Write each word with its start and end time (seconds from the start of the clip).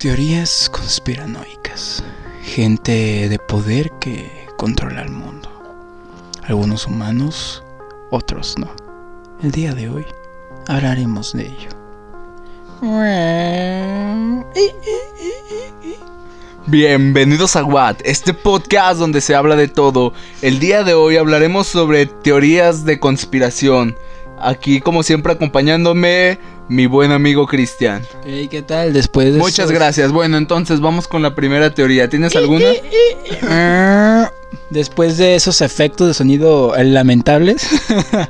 Teorías 0.00 0.70
conspiranoicas. 0.70 2.02
Gente 2.42 3.28
de 3.28 3.38
poder 3.38 3.90
que 4.00 4.46
controla 4.56 5.02
el 5.02 5.10
mundo. 5.10 5.50
Algunos 6.42 6.86
humanos, 6.86 7.62
otros 8.10 8.54
no. 8.56 8.70
El 9.42 9.50
día 9.50 9.74
de 9.74 9.90
hoy 9.90 10.06
hablaremos 10.68 11.34
de 11.34 11.48
ello. 11.48 11.68
Bienvenidos 16.66 17.54
a 17.56 17.64
Watt, 17.64 18.00
este 18.02 18.32
podcast 18.32 18.98
donde 18.98 19.20
se 19.20 19.34
habla 19.34 19.54
de 19.54 19.68
todo. 19.68 20.14
El 20.40 20.60
día 20.60 20.82
de 20.82 20.94
hoy 20.94 21.18
hablaremos 21.18 21.66
sobre 21.66 22.06
teorías 22.06 22.86
de 22.86 22.98
conspiración. 22.98 23.98
Aquí, 24.40 24.80
como 24.80 25.02
siempre, 25.02 25.34
acompañándome 25.34 26.38
mi 26.70 26.86
buen 26.86 27.10
amigo 27.10 27.46
Cristian. 27.46 28.06
Hey, 28.24 28.46
¿qué 28.48 28.62
tal? 28.62 28.92
Después 28.92 29.34
de 29.34 29.40
Muchas 29.40 29.72
gracias. 29.72 30.12
Bueno, 30.12 30.36
entonces 30.36 30.80
vamos 30.80 31.08
con 31.08 31.20
la 31.20 31.34
primera 31.34 31.74
teoría. 31.74 32.08
¿Tienes 32.08 32.34
alguna? 32.36 32.66
Después 34.70 35.18
de 35.18 35.34
esos 35.34 35.60
efectos 35.62 36.06
de 36.06 36.14
sonido 36.14 36.76
eh, 36.76 36.84
lamentables, 36.84 37.68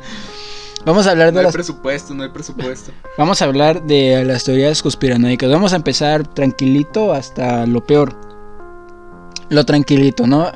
vamos 0.87 1.07
a 1.07 1.11
hablar 1.11 1.29
No 1.29 1.33
de 1.33 1.39
hay 1.41 1.45
las 1.45 1.53
presupuesto, 1.53 2.15
no 2.15 2.23
hay 2.23 2.31
presupuesto. 2.31 2.93
vamos 3.19 3.43
a 3.43 3.45
hablar 3.45 3.83
de 3.83 4.25
las 4.25 4.45
teorías 4.45 4.83
conspiranoicas. 4.83 5.51
Vamos 5.51 5.75
a 5.75 5.77
empezar 5.77 6.27
tranquilito 6.27 7.13
hasta 7.13 7.67
lo 7.67 7.85
peor. 7.85 8.17
Lo 9.51 9.67
tranquilito, 9.67 10.27
¿no? 10.27 10.51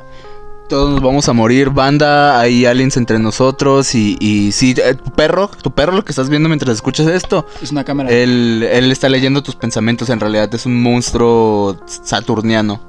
Todos 0.67 0.91
nos 0.93 1.01
vamos 1.01 1.29
a 1.29 1.33
morir, 1.33 1.69
banda, 1.69 2.39
hay 2.39 2.65
aliens 2.65 2.97
entre 2.97 3.19
nosotros 3.19 3.93
y, 3.93 4.17
y 4.19 4.51
sí, 4.51 4.73
eh, 4.83 4.95
tu 4.95 5.11
perro, 5.11 5.49
tu 5.61 5.69
perro 5.69 5.91
lo 5.93 6.03
que 6.03 6.11
estás 6.11 6.27
viendo 6.27 6.49
mientras 6.49 6.73
escuchas 6.75 7.05
esto, 7.07 7.45
Es 7.61 7.71
una 7.71 7.83
cámara. 7.83 8.09
él, 8.09 8.67
él 8.71 8.91
está 8.91 9.07
leyendo 9.07 9.43
tus 9.43 9.55
pensamientos, 9.55 10.09
en 10.09 10.19
realidad 10.19 10.53
es 10.55 10.65
un 10.65 10.81
monstruo 10.81 11.77
saturniano. 11.85 12.81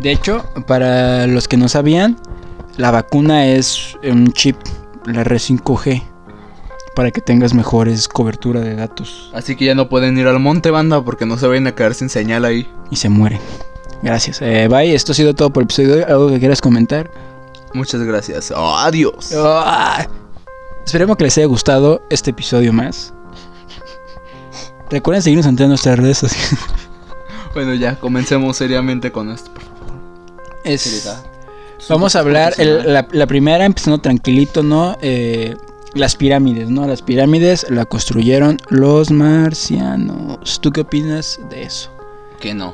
De 0.00 0.12
hecho, 0.12 0.44
para 0.66 1.26
los 1.26 1.48
que 1.48 1.56
no 1.56 1.68
sabían, 1.68 2.18
la 2.76 2.90
vacuna 2.90 3.46
es 3.46 3.96
un 4.04 4.30
chip, 4.32 4.56
la 5.06 5.24
R5G, 5.24 6.02
para 6.94 7.10
que 7.12 7.22
tengas 7.22 7.54
mejores 7.54 8.08
cobertura 8.08 8.60
de 8.60 8.74
datos 8.76 9.30
Así 9.32 9.56
que 9.56 9.64
ya 9.64 9.74
no 9.74 9.88
pueden 9.88 10.18
ir 10.18 10.26
al 10.26 10.38
monte, 10.38 10.70
banda, 10.70 11.02
porque 11.02 11.24
no 11.24 11.38
se 11.38 11.46
vayan 11.46 11.66
a 11.66 11.74
quedar 11.74 11.94
sin 11.94 12.10
señal 12.10 12.44
ahí. 12.44 12.68
y 12.90 12.96
se 12.96 13.08
mueren. 13.08 13.40
Gracias. 14.02 14.42
Eh, 14.42 14.66
bye, 14.68 14.92
esto 14.94 15.12
ha 15.12 15.14
sido 15.14 15.32
todo 15.32 15.50
por 15.50 15.62
el 15.62 15.66
episodio. 15.66 16.04
¿Algo 16.08 16.28
que 16.28 16.40
quieras 16.40 16.60
comentar? 16.60 17.08
Muchas 17.74 18.02
gracias. 18.02 18.50
Oh, 18.54 18.76
adiós. 18.76 19.32
Esperemos 20.84 21.16
que 21.16 21.24
les 21.24 21.38
haya 21.38 21.46
gustado 21.46 22.02
este 22.10 22.30
episodio 22.30 22.72
más. 22.72 23.12
Recuerden 24.90 25.22
seguirnos 25.22 25.46
en 25.46 25.56
todas 25.56 25.68
nuestras 25.70 25.98
redes 25.98 26.18
sociales. 26.18 26.58
Bueno, 27.54 27.74
ya, 27.74 27.98
comencemos 28.00 28.56
seriamente 28.56 29.12
con 29.12 29.30
esto, 29.30 29.52
por 29.52 29.62
favor. 29.62 29.92
Es- 30.64 30.82
Seriedad. 30.82 31.22
Vamos 31.88 32.14
a 32.16 32.20
hablar, 32.20 32.54
el- 32.58 32.68
Profesional. 32.76 32.92
la, 33.10 33.18
la 33.18 33.26
primera, 33.26 33.64
empezando 33.64 33.98
tranquilito, 33.98 34.62
¿no? 34.62 34.96
Eh, 35.02 35.56
las 35.94 36.14
pirámides, 36.16 36.70
¿no? 36.70 36.86
Las 36.86 37.02
pirámides 37.02 37.66
la 37.68 37.84
construyeron 37.84 38.58
los 38.68 39.10
marcianos. 39.10 40.60
¿Tú 40.60 40.70
qué 40.72 40.82
opinas 40.82 41.40
de 41.50 41.64
eso? 41.64 41.90
Que 42.40 42.54
no. 42.54 42.72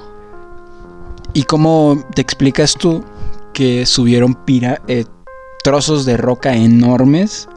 ¿Y 1.33 1.43
cómo 1.45 2.03
te 2.15 2.23
explicas 2.23 2.75
tú 2.75 3.03
que 3.53 3.87
subieron 3.87 4.35
pira 4.35 4.81
eh, 4.89 5.05
trozos 5.65 6.05
de 6.05 6.17
roca 6.17 6.55
enormes? 6.55 7.49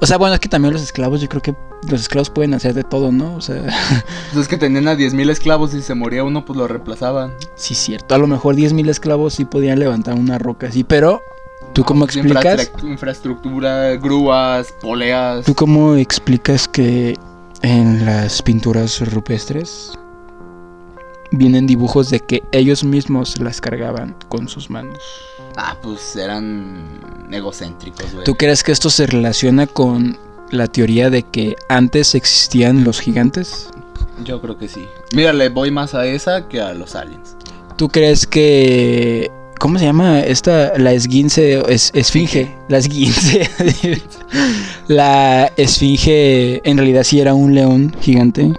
O 0.00 0.06
sea, 0.06 0.16
bueno, 0.18 0.34
es 0.34 0.40
que 0.40 0.48
también 0.48 0.72
los 0.72 0.82
esclavos, 0.82 1.20
yo 1.20 1.28
creo 1.28 1.42
que 1.42 1.54
los 1.88 2.00
esclavos 2.00 2.30
pueden 2.30 2.54
hacer 2.54 2.74
de 2.74 2.84
todo, 2.84 3.12
¿no? 3.12 3.34
O 3.34 3.40
sea, 3.40 3.62
Pues 4.32 4.42
es 4.42 4.48
que 4.48 4.56
tenían 4.56 4.88
a 4.88 4.94
10.000 4.94 5.30
esclavos 5.30 5.72
y 5.74 5.78
si 5.78 5.82
se 5.82 5.94
moría 5.94 6.24
uno, 6.24 6.44
pues 6.44 6.56
lo 6.58 6.66
reemplazaban. 6.68 7.32
sí, 7.54 7.74
cierto. 7.74 8.14
A 8.14 8.18
lo 8.18 8.26
mejor 8.26 8.54
10.000 8.56 8.88
esclavos 8.88 9.34
sí 9.34 9.44
podían 9.44 9.78
levantar 9.78 10.14
una 10.14 10.38
roca 10.38 10.68
así, 10.68 10.84
pero 10.84 11.22
¿tú 11.74 11.84
cómo 11.84 12.06
Pues, 12.06 12.16
explicas? 12.16 12.70
infrastru- 12.72 12.88
Infraestructura, 12.90 13.96
grúas, 13.96 14.72
poleas. 14.80 15.44
¿Tú 15.44 15.54
cómo 15.54 15.94
explicas 15.96 16.66
que 16.68 17.16
en 17.62 18.06
las 18.06 18.40
pinturas 18.40 19.00
rupestres 19.12 19.92
vienen 21.30 21.66
dibujos 21.66 22.10
de 22.10 22.20
que 22.20 22.42
ellos 22.52 22.82
mismos 22.84 23.38
las 23.40 23.60
cargaban 23.60 24.16
con 24.28 24.48
sus 24.48 24.70
manos? 24.70 24.98
Ah, 25.56 25.76
pues 25.82 26.16
eran 26.16 27.28
egocéntricos, 27.30 28.12
güey. 28.12 28.24
¿Tú 28.24 28.34
crees 28.34 28.62
que 28.62 28.72
esto 28.72 28.90
se 28.90 29.06
relaciona 29.06 29.66
con 29.66 30.18
la 30.50 30.66
teoría 30.66 31.10
de 31.10 31.22
que 31.22 31.56
antes 31.68 32.14
existían 32.14 32.84
los 32.84 33.00
gigantes? 33.00 33.70
Yo 34.24 34.40
creo 34.40 34.58
que 34.58 34.68
sí. 34.68 34.86
Mira, 35.14 35.32
le 35.32 35.48
voy 35.48 35.70
más 35.70 35.94
a 35.94 36.06
esa 36.06 36.48
que 36.48 36.60
a 36.60 36.72
los 36.74 36.94
aliens. 36.94 37.36
¿Tú 37.76 37.88
crees 37.88 38.26
que... 38.26 39.30
¿Cómo 39.58 39.78
se 39.78 39.84
llama 39.84 40.20
esta? 40.20 40.78
La 40.78 40.92
esguince... 40.92 41.62
Es, 41.68 41.90
esfinge. 41.94 42.56
La 42.68 42.78
esguince. 42.78 43.48
la 44.88 45.52
esfinge 45.56 46.60
en 46.68 46.76
realidad 46.76 47.04
sí 47.04 47.20
era 47.20 47.34
un 47.34 47.54
león 47.54 47.94
gigante. 48.00 48.52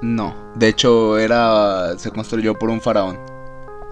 No. 0.00 0.34
De 0.54 0.68
hecho, 0.68 1.18
era. 1.18 1.96
Se 1.98 2.10
construyó 2.10 2.54
por 2.54 2.70
un 2.70 2.80
faraón. 2.80 3.18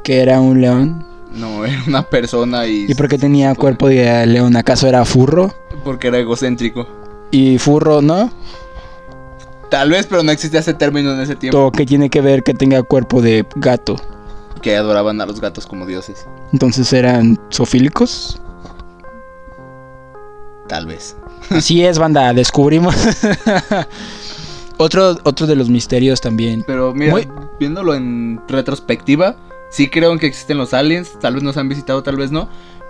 Que 0.02 0.20
era 0.20 0.40
un 0.40 0.60
león. 0.60 1.06
No, 1.32 1.64
era 1.66 1.82
una 1.86 2.02
persona 2.02 2.66
y. 2.66 2.86
¿Y 2.88 2.94
por 2.94 3.08
qué 3.08 3.18
tenía 3.18 3.54
cuerpo 3.54 3.88
de 3.88 4.26
león? 4.26 4.56
¿Acaso 4.56 4.86
era 4.86 5.04
furro? 5.04 5.54
Porque 5.84 6.08
era 6.08 6.18
egocéntrico. 6.18 6.86
Y 7.30 7.58
furro, 7.58 8.00
¿no? 8.02 8.30
Tal 9.70 9.90
vez, 9.90 10.06
pero 10.06 10.22
no 10.22 10.30
existía 10.30 10.60
ese 10.60 10.74
término 10.74 11.12
en 11.12 11.20
ese 11.20 11.34
tiempo. 11.34 11.58
¿O 11.66 11.72
qué 11.72 11.84
tiene 11.84 12.08
que 12.08 12.20
ver 12.20 12.42
que 12.44 12.54
tenga 12.54 12.82
cuerpo 12.84 13.20
de 13.20 13.44
gato? 13.56 13.96
Que 14.62 14.76
adoraban 14.76 15.20
a 15.20 15.26
los 15.26 15.40
gatos 15.40 15.66
como 15.66 15.86
dioses. 15.86 16.26
Entonces 16.52 16.92
eran 16.92 17.38
zoofílicos. 17.52 18.40
Tal 20.68 20.86
vez. 20.86 21.16
Así 21.50 21.84
es, 21.84 21.98
banda, 21.98 22.32
descubrimos. 22.32 22.94
otro, 24.78 25.16
otro 25.24 25.46
de 25.46 25.56
los 25.56 25.68
misterios 25.68 26.20
también. 26.20 26.62
Pero 26.66 26.94
mira, 26.94 27.10
Muy- 27.12 27.28
viéndolo 27.58 27.94
en 27.94 28.40
retrospectiva, 28.48 29.36
sí 29.70 29.88
creo 29.88 30.12
en 30.12 30.18
que 30.18 30.26
existen 30.26 30.58
los 30.58 30.74
aliens. 30.74 31.18
Tal 31.20 31.34
vez 31.34 31.42
nos 31.42 31.56
han 31.56 31.68
visitado, 31.68 32.02
tal 32.02 32.16
vez 32.16 32.30
no. 32.30 32.48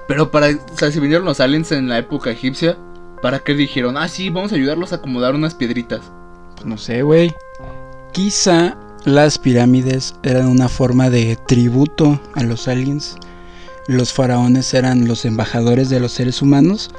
Pero 0.09 0.31
para. 0.31 0.49
O 0.49 0.79
sea, 0.79 0.91
si 0.91 1.01
vinieron 1.01 1.25
los 1.25 1.41
aliens 1.41 1.73
en 1.73 1.89
la 1.89 1.99
época 1.99 2.31
egipcia, 2.31 2.77
¿para 3.23 3.41
qué 3.41 3.55
dijeron? 3.55 3.97
Ah, 3.97 4.09
sí, 4.09 4.31
vamos 4.31 4.53
a 4.53 4.57
ayudarlos 4.57 4.93
a 4.93 4.97
acomodar 4.97 5.35
unas 5.35 5.55
piedritas. 5.55 6.01
Pues 6.55 6.67
no 6.67 6.79
sé, 6.79 7.03
güey. 7.03 7.35
Quizá 8.13 8.77
las 9.05 9.39
pirámides 9.39 10.15
eran 10.23 10.49
una 10.49 10.69
forma 10.69 11.11
de 11.11 11.37
tributo 11.47 12.21
a 12.35 12.43
los 12.43 12.69
aliens. 12.69 13.17
Los 13.89 14.13
faraones 14.13 14.75
eran 14.75 15.07
los 15.07 15.25
embajadores 15.25 15.91
de 15.91 16.01
los 16.01 16.13
seres 16.13 16.43
humanos. 16.43 16.91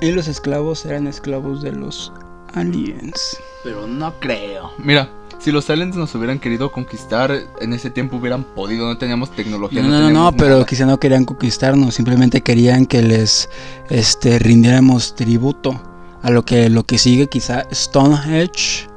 Y 0.00 0.12
los 0.12 0.28
esclavos 0.28 0.84
eran 0.86 1.06
esclavos 1.06 1.62
de 1.62 1.72
los 1.72 2.12
aliens. 2.54 3.36
Pero 3.64 3.86
no 3.86 4.18
creo. 4.20 4.72
Mira, 4.78 5.10
si 5.38 5.52
los 5.52 5.68
aliens 5.70 5.96
nos 5.96 6.14
hubieran 6.14 6.38
querido 6.38 6.72
conquistar, 6.72 7.32
en 7.60 7.72
ese 7.72 7.90
tiempo 7.90 8.16
hubieran 8.16 8.44
podido. 8.44 8.86
No 8.86 8.98
teníamos 8.98 9.30
tecnología. 9.30 9.82
No, 9.82 9.88
no, 9.88 10.00
no, 10.00 10.10
no, 10.10 10.32
pero 10.36 10.64
quizá 10.66 10.84
no 10.86 10.98
querían 10.98 11.24
conquistarnos, 11.24 11.94
simplemente 11.94 12.40
querían 12.42 12.86
que 12.86 13.02
les 13.02 13.48
este, 13.88 14.38
rindiéramos 14.38 15.14
tributo 15.14 15.80
a 16.22 16.30
lo 16.30 16.44
que 16.44 16.68
lo 16.68 16.82
que 16.84 16.98
sigue, 16.98 17.28
quizá 17.28 17.64
Stonehenge. 17.72 18.88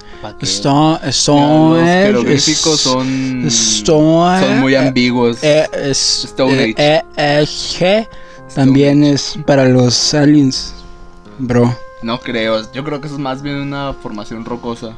Stone, 0.42 1.12
Stonehenge. 1.12 2.12
los 2.12 2.26
es- 2.26 2.58
son. 2.60 3.44
Stone- 3.48 4.40
Son 4.40 4.60
muy 4.60 4.76
ambiguos. 4.76 5.44
eh, 5.44 5.68
es- 5.74 6.26
Stone 6.26 6.76
eh, 6.78 8.08
también 8.54 9.04
es 9.04 9.38
para 9.46 9.66
los 9.66 10.14
aliens, 10.14 10.74
bro. 11.40 11.76
No 12.04 12.20
creo. 12.20 12.72
Yo 12.72 12.84
creo 12.84 13.00
que 13.02 13.08
eso 13.08 13.16
es 13.16 13.22
más 13.22 13.42
bien 13.42 13.56
una 13.56 13.94
formación 13.94 14.46
rocosa. 14.46 14.96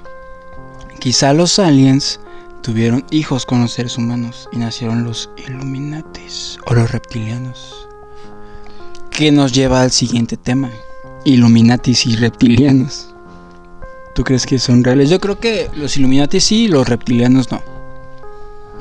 Quizá 1.03 1.33
los 1.33 1.59
aliens 1.59 2.21
tuvieron 2.61 3.03
hijos 3.11 3.45
con 3.45 3.59
los 3.59 3.73
seres 3.73 3.97
humanos 3.97 4.47
y 4.53 4.57
nacieron 4.57 5.03
los 5.03 5.29
Illuminatis 5.35 6.57
o 6.65 6.73
los 6.73 6.93
reptilianos. 6.93 7.89
Que 9.11 9.29
nos 9.29 9.51
lleva 9.51 9.81
al 9.81 9.91
siguiente 9.91 10.37
tema: 10.37 10.71
Illuminatis 11.25 12.05
y 12.05 12.15
reptilianos. 12.15 13.13
¿Tú 14.15 14.23
crees 14.23 14.45
que 14.45 14.59
son 14.59 14.81
reales? 14.81 15.09
Yo 15.09 15.19
creo 15.19 15.41
que 15.41 15.69
los 15.75 15.97
Illuminatis 15.97 16.45
sí, 16.45 16.69
los 16.69 16.87
reptilianos 16.87 17.51
no. 17.51 17.61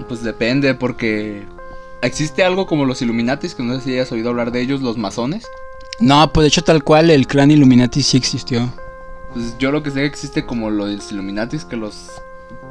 Pues 0.07 0.23
depende, 0.23 0.75
porque. 0.75 1.45
¿Existe 2.03 2.45
algo 2.45 2.69
como 2.69 2.85
los 2.85 3.03
Illuminatis? 3.03 3.57
Que 3.57 3.65
no 3.65 3.75
sé 3.75 3.81
si 3.81 3.93
hayas 3.95 4.13
oído 4.13 4.29
hablar 4.29 4.53
de 4.53 4.61
ellos, 4.61 4.81
los 4.81 4.97
masones. 4.97 5.43
No, 5.99 6.33
pues 6.33 6.45
de 6.45 6.49
hecho, 6.51 6.63
tal 6.63 6.85
cual, 6.85 7.11
el 7.11 7.27
clan 7.27 7.51
Illuminati 7.51 8.01
sí 8.01 8.17
existió. 8.17 8.73
Pues 9.33 9.57
yo 9.59 9.73
lo 9.73 9.83
que 9.83 9.91
sé 9.91 10.01
que 10.01 10.07
existe 10.07 10.45
como 10.45 10.71
los 10.71 11.11
Illuminatis 11.11 11.65
que 11.65 11.77
los 11.77 12.11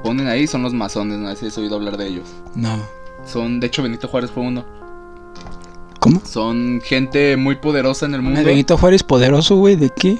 ponen 0.03 0.27
ahí 0.27 0.47
son 0.47 0.63
los 0.63 0.73
masones, 0.73 1.19
no 1.19 1.29
sé 1.29 1.35
si 1.37 1.45
has 1.47 1.57
oído 1.57 1.75
hablar 1.75 1.97
de 1.97 2.07
ellos. 2.07 2.29
No. 2.55 2.79
Son, 3.25 3.59
de 3.59 3.67
hecho, 3.67 3.83
Benito 3.83 4.07
Juárez 4.07 4.31
fue 4.31 4.43
uno. 4.43 4.65
¿Cómo? 5.99 6.21
Son 6.25 6.81
gente 6.83 7.37
muy 7.37 7.55
poderosa 7.55 8.05
en 8.05 8.15
el 8.15 8.21
mundo. 8.21 8.43
Benito 8.43 8.77
Juárez 8.77 9.03
poderoso, 9.03 9.55
güey, 9.55 9.75
¿de 9.75 9.89
qué? 9.89 10.19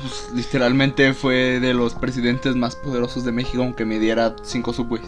Pues, 0.00 0.30
literalmente 0.34 1.12
fue 1.12 1.60
de 1.60 1.74
los 1.74 1.94
presidentes 1.94 2.56
más 2.56 2.74
poderosos 2.76 3.24
de 3.24 3.32
México, 3.32 3.62
aunque 3.62 3.84
me 3.84 3.98
diera 3.98 4.34
cinco 4.42 4.72
subways. 4.72 5.04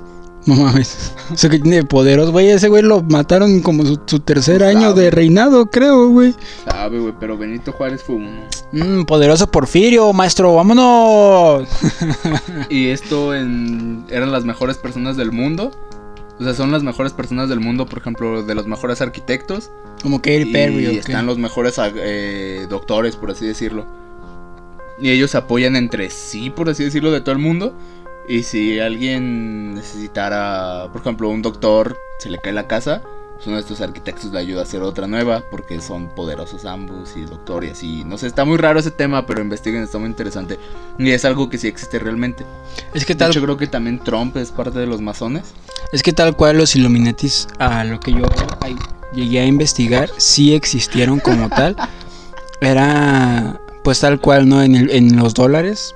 No 0.47 0.57
mames. 0.57 1.15
O 1.33 1.37
sea 1.37 1.49
que 1.49 1.59
tiene 1.59 1.85
poderos, 1.85 2.31
güey. 2.31 2.51
Ese 2.51 2.69
güey 2.69 2.83
lo 2.83 3.03
mataron 3.03 3.61
como 3.61 3.85
su, 3.85 4.01
su 4.07 4.21
tercer 4.21 4.65
año 4.65 4.93
de 4.93 5.11
reinado, 5.11 5.67
creo, 5.67 6.09
güey. 6.09 6.35
Sabe, 6.65 6.99
güey, 6.99 7.15
pero 7.21 7.39
Benito 7.39 7.73
Juárez 7.73 8.03
fue 8.03 8.17
uno. 8.17 8.41
Mm, 8.73 9.05
poderoso 9.05 9.51
Porfirio, 9.51 10.13
maestro, 10.13 10.55
vámonos. 10.55 11.69
Y 12.69 12.89
esto 12.89 13.35
en, 13.35 14.05
eran 14.09 14.33
las 14.33 14.45
mejores 14.45 14.79
personas 14.79 15.17
del 15.17 15.31
mundo. 15.31 15.71
O 16.41 16.45
sea, 16.45 16.55
son 16.55 16.73
las 16.73 16.83
mejores 16.83 17.13
personas 17.13 17.49
del 17.49 17.61
mundo, 17.61 17.87
por 17.87 17.99
ejemplo, 17.99 18.43
de 18.43 18.55
los 18.55 18.67
mejores 18.67 19.01
arquitectos. 19.01 19.71
Como 20.03 20.19
Katy 20.19 20.43
y 20.43 20.53
Perry, 20.53 20.87
¿o 20.87 20.91
qué? 20.91 20.99
están 20.99 21.27
los 21.27 21.39
mejores 21.39 21.79
eh, 21.79 22.67
doctores, 22.69 23.15
por 23.15 23.31
así 23.31 23.47
decirlo. 23.47 23.87
Y 25.01 25.11
ellos 25.11 25.31
se 25.31 25.39
apoyan 25.39 25.77
entre 25.77 26.11
sí, 26.11 26.51
por 26.51 26.69
así 26.69 26.83
decirlo, 26.85 27.13
de 27.13 27.21
todo 27.21 27.33
el 27.33 27.39
mundo. 27.39 27.77
Y 28.29 28.43
si 28.45 28.79
alguien 28.79 29.75
necesitara, 29.75 30.89
por 30.93 31.01
ejemplo, 31.01 31.29
un 31.29 31.43
doctor, 31.43 31.97
se 32.19 32.31
le 32.31 32.39
cae 32.39 32.53
la 32.53 32.67
casa, 32.69 33.03
pues 33.35 33.47
uno 33.49 33.57
de 33.57 33.63
estos 33.63 33.81
arquitectos 33.81 34.31
le 34.33 34.39
ayuda 34.39 34.61
a 34.61 34.63
hacer 34.63 34.81
otra 34.83 35.09
nueva, 35.09 35.43
porque 35.51 35.81
son 35.81 36.09
poderosos 36.15 36.65
ambos 36.65 37.17
y 37.17 37.23
doctor 37.23 37.65
y 37.65 37.71
así. 37.71 38.05
No 38.05 38.17
sé, 38.19 38.29
está 38.29 38.45
muy 38.45 38.59
raro 38.59 38.79
ese 38.79 38.93
tema, 38.93 39.27
pero 39.27 39.43
investiguen, 39.43 39.83
está 39.83 39.99
muy 39.99 40.09
interesante. 40.09 40.59
Y 40.99 41.11
es 41.11 41.25
algo 41.25 41.51
que 41.51 41.59
sí 41.59 41.67
existe 41.67 41.99
realmente. 41.99 42.45
Es 42.95 43.05
que 43.05 43.17
tal, 43.17 43.33
hecho, 43.33 43.43
creo 43.43 43.57
que 43.57 43.67
también 43.67 43.99
Trump 43.99 44.37
es 44.37 44.53
parte 44.53 44.79
de 44.79 44.87
los 44.87 45.01
masones. 45.01 45.53
es 45.91 46.03
que 46.05 46.13
tal 46.13 46.37
cual 46.37 46.59
los 46.59 46.77
Illuminatis, 46.77 47.49
a 47.59 47.83
lo 47.83 47.99
que 47.99 48.13
yo 48.13 48.23
llegué 49.13 49.41
a 49.41 49.47
investigar, 49.47 50.09
sí 50.17 50.55
existieron 50.55 51.19
como 51.19 51.49
tal. 51.49 51.75
Era 52.61 53.61
pues 53.83 53.99
tal 53.99 54.21
cual, 54.21 54.49
¿no? 54.49 54.63
En, 54.63 54.77
el- 54.77 54.91
en 54.91 55.17
los 55.17 55.35
dólares 55.35 55.93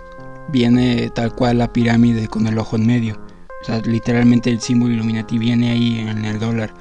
viene 0.48 1.10
tal 1.10 1.34
cual 1.34 1.58
la 1.58 1.72
pirámide 1.72 2.28
con 2.28 2.46
el 2.46 2.58
ojo 2.58 2.76
en 2.76 2.86
medio. 2.86 3.18
O 3.62 3.64
sea, 3.64 3.80
literalmente 3.80 4.50
el 4.50 4.60
símbolo 4.60 4.94
Illuminati 4.94 5.38
viene 5.38 5.70
ahí 5.70 5.98
en 5.98 6.24
el 6.24 6.38
dólar. 6.38 6.72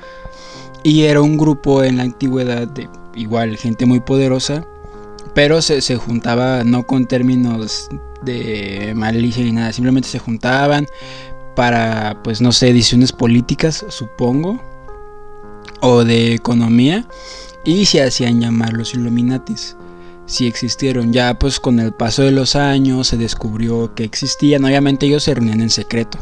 Y 0.83 1.03
era 1.03 1.21
un 1.21 1.37
grupo 1.37 1.83
en 1.83 1.97
la 1.97 2.03
antigüedad 2.03 2.67
de 2.67 2.87
igual 3.15 3.57
gente 3.57 3.85
muy 3.85 3.99
poderosa, 4.01 4.65
pero 5.33 5.61
se, 5.61 5.81
se 5.81 5.95
juntaba 5.95 6.63
no 6.63 6.85
con 6.85 7.07
términos 7.07 7.89
de 8.23 8.93
malicia 8.95 9.43
ni 9.43 9.51
nada, 9.51 9.73
simplemente 9.73 10.09
se 10.09 10.19
juntaban 10.19 10.87
para, 11.55 12.21
pues 12.23 12.41
no 12.41 12.51
sé, 12.51 12.67
decisiones 12.67 13.11
políticas, 13.11 13.85
supongo, 13.89 14.61
o 15.81 16.03
de 16.03 16.33
economía, 16.33 17.07
y 17.63 17.85
se 17.85 18.03
hacían 18.03 18.41
llamar 18.41 18.73
los 18.73 18.93
Illuminatis. 18.93 19.75
Si 20.27 20.47
existieron, 20.47 21.13
ya 21.13 21.37
pues 21.37 21.59
con 21.59 21.79
el 21.79 21.93
paso 21.93 22.23
de 22.23 22.31
los 22.31 22.55
años 22.55 23.07
se 23.07 23.17
descubrió 23.17 23.93
que 23.93 24.03
existían, 24.03 24.65
obviamente 24.65 25.05
ellos 25.05 25.23
se 25.23 25.33
reunían 25.35 25.61
en 25.61 25.69
secreto, 25.69 26.17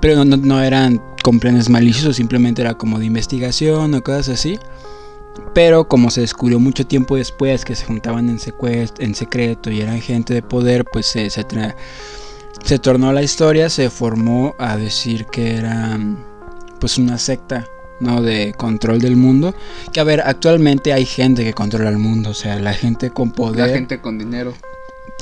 pero 0.00 0.24
no, 0.24 0.36
no- 0.36 0.62
eran 0.62 1.02
con 1.22 1.38
planes 1.38 1.68
maliciosos, 1.68 2.16
simplemente 2.16 2.62
era 2.62 2.74
como 2.74 2.98
de 2.98 3.04
investigación 3.06 3.94
o 3.94 4.02
cosas 4.02 4.30
así. 4.30 4.58
Pero 5.54 5.88
como 5.88 6.10
se 6.10 6.20
descubrió 6.22 6.58
mucho 6.60 6.86
tiempo 6.86 7.16
después 7.16 7.64
que 7.64 7.74
se 7.74 7.86
juntaban 7.86 8.28
en, 8.28 8.38
en 8.98 9.14
secreto 9.14 9.70
y 9.70 9.80
eran 9.80 10.00
gente 10.00 10.34
de 10.34 10.42
poder, 10.42 10.84
pues 10.92 11.06
se, 11.06 11.30
se, 11.30 11.44
se 12.62 12.78
tornó 12.78 13.12
la 13.12 13.22
historia, 13.22 13.70
se 13.70 13.88
formó 13.90 14.54
a 14.58 14.76
decir 14.76 15.26
que 15.26 15.56
era 15.56 15.98
pues 16.80 16.98
una 16.98 17.16
secta, 17.16 17.66
¿no? 18.02 18.20
De 18.22 18.52
control 18.56 19.00
del 19.00 19.16
mundo. 19.16 19.54
Que 19.92 20.00
a 20.00 20.04
ver, 20.04 20.20
actualmente 20.24 20.92
hay 20.92 21.06
gente 21.06 21.44
que 21.44 21.54
controla 21.54 21.88
el 21.88 21.98
mundo, 21.98 22.30
o 22.30 22.34
sea, 22.34 22.58
la 22.58 22.74
gente 22.74 23.10
con 23.10 23.30
poder 23.30 23.68
La 23.68 23.74
gente 23.74 24.00
con 24.00 24.18
dinero. 24.18 24.52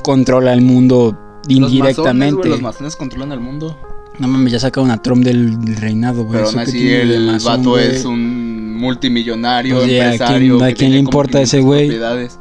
controla 0.03 0.53
el 0.53 0.63
mundo 0.63 1.17
Los 1.49 1.61
masones, 1.61 1.73
indirectamente. 1.73 2.49
los 2.49 2.63
masones 2.63 2.97
controlan 2.97 3.33
el 3.33 3.41
mundo. 3.41 3.77
no 4.19 4.29
mames, 4.29 4.53
ya 4.53 4.59
sacaron 4.61 4.91
a 4.91 5.01
Trump 5.01 5.25
del, 5.25 5.57
reinado, 5.79 6.25
güey. 6.25 6.33
Pero 6.39 6.49
¿eso 6.51 6.59
aún 6.59 6.69
así 6.69 6.91
el 6.93 7.39
vato 7.43 7.79
es 7.79 8.05
un 8.05 8.77
multimillonario, 8.77 9.77
Pues, 9.77 9.89
¿y 9.89 9.99
a 9.99 10.13
empresario. 10.13 10.59
quién- 10.59 10.71
a 10.71 10.75
quién 10.75 10.93
le 10.93 10.99
importa 10.99 11.41
ese 11.41 11.59
500 11.59 11.67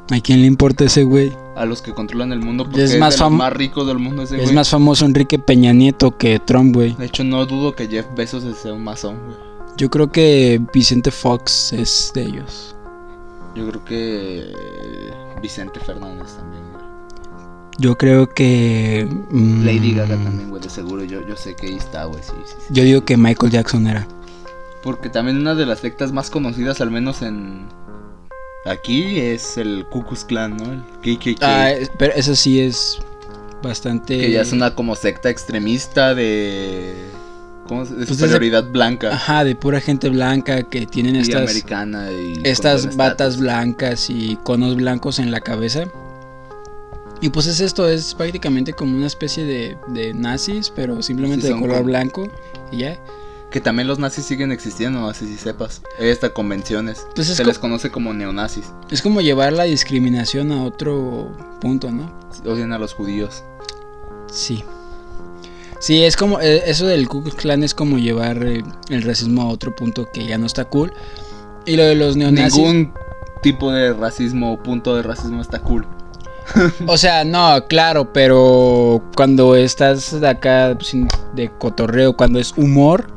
güey? 0.09 0.17
¿A 0.19 0.21
quién 0.21 0.41
le 0.41 0.47
importa 0.47 0.83
ese 0.85 1.03
güey? 1.03 1.31
A 1.55 1.65
los 1.65 1.81
que 1.81 1.93
controlan 1.93 2.31
el 2.33 2.39
mundo 2.41 2.65
porque 2.65 2.83
Es 2.83 2.91
es, 2.93 2.99
más 2.99 3.15
de 3.15 3.19
los 3.23 3.31
fam- 3.31 3.35
más 3.37 3.53
ricos 3.53 3.87
del 3.87 3.99
mundo 3.99 4.23
ese 4.23 4.41
Es 4.41 4.51
más 4.53 4.69
famoso 4.69 5.05
Enrique 5.05 5.39
Peña 5.39 5.71
Nieto 5.73 6.17
que 6.17 6.39
Trump, 6.39 6.75
güey. 6.75 6.95
De 6.95 7.05
hecho, 7.05 7.23
no 7.23 7.45
dudo 7.45 7.75
que 7.75 7.87
Jeff 7.87 8.05
Bezos 8.15 8.43
sea 8.61 8.73
un 8.73 8.83
masón, 8.83 9.15
güey. 9.25 9.37
Yo 9.79 9.89
creo 9.89 10.11
que 10.11 10.59
Vicente 10.73 11.09
Fox 11.09 11.71
es 11.71 12.11
de 12.13 12.23
ellos. 12.23 12.75
Yo 13.55 13.65
creo 13.69 13.85
que 13.85 14.53
Vicente 15.41 15.79
Fernández 15.79 16.35
también, 16.35 16.63
güey. 16.73 16.83
Yo 17.77 17.97
creo 17.97 18.27
que. 18.27 19.07
mm, 19.29 19.63
Lady 19.65 19.93
Gaga 19.93 20.17
también, 20.17 20.49
güey, 20.49 20.61
de 20.61 20.69
seguro. 20.69 21.05
Yo, 21.05 21.25
yo 21.25 21.37
sé 21.37 21.55
que 21.55 21.67
ahí 21.67 21.77
está, 21.77 22.03
güey, 22.03 22.21
sí, 22.21 22.33
sí, 22.45 22.55
sí. 22.59 22.73
Yo 22.73 22.83
digo 22.83 23.05
que 23.05 23.15
Michael 23.15 23.53
Jackson 23.53 23.87
era. 23.87 24.05
Porque 24.83 25.07
también 25.07 25.37
una 25.37 25.55
de 25.55 25.65
las 25.65 25.79
sectas 25.79 26.11
más 26.11 26.29
conocidas, 26.29 26.81
al 26.81 26.91
menos 26.91 27.21
en... 27.21 27.69
Aquí, 28.65 29.17
es 29.17 29.57
el 29.57 29.85
Ku 29.89 30.03
Klux 30.03 30.25
Klan, 30.25 30.57
¿no? 30.57 30.73
El 30.73 31.17
KKK. 31.17 31.41
Ah, 31.41 31.71
pero 31.97 32.13
eso 32.15 32.35
sí 32.35 32.59
es 32.59 32.99
bastante. 33.63 34.19
que 34.19 34.31
ya 34.31 34.41
es 34.41 34.51
una 34.51 34.75
como 34.75 34.97
secta 34.97 35.29
extremista 35.29 36.13
de... 36.13 36.93
¿Cómo 37.69 37.85
se 37.85 37.93
Pues 37.93 38.09
superioridad 38.09 38.63
blanca. 38.71 39.13
Ajá, 39.13 39.43
de 39.43 39.55
pura 39.55 39.79
gente 39.79 40.09
blanca 40.09 40.63
que 40.63 40.87
tienen 40.87 41.15
y 41.15 41.19
estas. 41.19 41.43
americana 41.43 42.11
y... 42.11 42.41
estas 42.43 42.97
batas 42.97 43.37
blancas 43.37 44.09
y 44.09 44.37
conos 44.43 44.75
blancos 44.75 45.19
en 45.19 45.29
la 45.29 45.39
cabeza. 45.39 45.83
Y 47.21 47.29
pues 47.29 47.45
es 47.45 47.59
esto, 47.59 47.87
es 47.87 48.15
prácticamente 48.15 48.73
como 48.73 48.97
una 48.97 49.05
especie 49.05 49.45
de, 49.45 49.77
de 49.89 50.15
nazis, 50.15 50.71
pero 50.75 51.03
simplemente 51.03 51.47
Sí, 51.47 51.53
de 51.53 51.59
color 51.59 51.83
blanco. 51.83 52.27
Y 52.71 52.77
ya. 52.77 52.99
Que 53.51 53.61
también 53.61 53.87
los 53.87 53.99
nazis 53.99 54.25
siguen 54.25 54.51
existiendo, 54.51 55.13
sé 55.13 55.27
si 55.27 55.35
sepas. 55.35 55.83
Hay 55.99 56.09
hasta 56.09 56.33
convenciones. 56.33 57.05
Pues 57.13 57.29
es 57.29 57.37
Se 57.37 57.45
les 57.45 57.59
conoce 57.59 57.91
como 57.91 58.13
neonazis. 58.13 58.65
Es 58.89 59.03
como 59.03 59.21
llevar 59.21 59.53
la 59.53 59.63
discriminación 59.63 60.51
a 60.51 60.63
otro 60.63 61.31
punto, 61.61 61.91
¿no? 61.91 62.11
Odian 62.45 62.73
a 62.73 62.79
los 62.79 62.93
judíos. 62.93 63.43
Sí. 64.31 64.63
Sí, 65.79 66.03
es 66.03 66.15
como. 66.17 66.39
eh, 66.41 66.63
Eso 66.65 66.85
del 66.87 67.07
Ku 67.07 67.23
Klux 67.23 67.35
Klan 67.37 67.63
es 67.63 67.73
como 67.73 67.97
llevar 67.97 68.43
eh, 68.45 68.63
el 68.89 69.01
racismo 69.03 69.43
a 69.43 69.47
otro 69.47 69.75
punto 69.75 70.09
que 70.11 70.25
ya 70.25 70.37
no 70.37 70.45
está 70.45 70.65
cool. 70.65 70.91
Y 71.65 71.75
lo 71.77 71.83
de 71.83 71.95
los 71.95 72.15
neonazis. 72.17 72.57
Ningún 72.57 72.93
tipo 73.41 73.71
de 73.71 73.93
racismo 73.93 74.53
o 74.53 74.61
punto 74.61 74.95
de 74.95 75.03
racismo 75.03 75.41
está 75.41 75.59
cool. 75.61 75.87
O 76.87 76.97
sea, 76.97 77.23
no, 77.23 77.65
claro, 77.67 78.11
pero 78.11 79.03
cuando 79.15 79.55
estás 79.55 80.19
de 80.19 80.27
acá 80.27 80.75
sin- 80.81 81.07
de 81.35 81.51
cotorreo, 81.59 82.17
cuando 82.17 82.39
es 82.39 82.53
humor, 82.57 83.07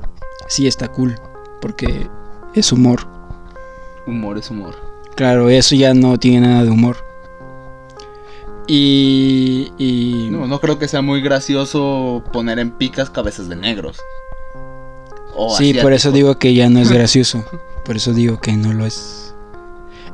sí 0.48 0.66
está 0.66 0.88
cool. 0.88 1.16
Porque 1.60 2.08
es 2.54 2.70
humor. 2.72 3.06
Humor 4.06 4.36
es 4.38 4.50
humor. 4.50 4.74
Claro, 5.14 5.48
eso 5.48 5.74
ya 5.74 5.94
no 5.94 6.18
tiene 6.18 6.46
nada 6.46 6.64
de 6.64 6.70
humor. 6.70 6.96
Y. 8.66 9.72
y 9.78 10.28
No, 10.30 10.46
no 10.46 10.60
creo 10.60 10.78
que 10.78 10.88
sea 10.88 11.02
muy 11.02 11.20
gracioso 11.20 12.22
poner 12.32 12.58
en 12.58 12.70
picas 12.70 13.10
cabezas 13.10 13.48
de 13.48 13.56
negros. 13.56 13.98
O 15.34 15.56
sí, 15.56 15.74
por 15.74 15.92
eso 15.92 16.12
digo 16.12 16.38
que 16.38 16.54
ya 16.54 16.68
no 16.68 16.80
es 16.80 16.90
gracioso. 16.90 17.44
Por 17.84 17.96
eso 17.96 18.12
digo 18.12 18.38
que 18.40 18.52
no 18.52 18.72
lo 18.72 18.86
es. 18.86 19.34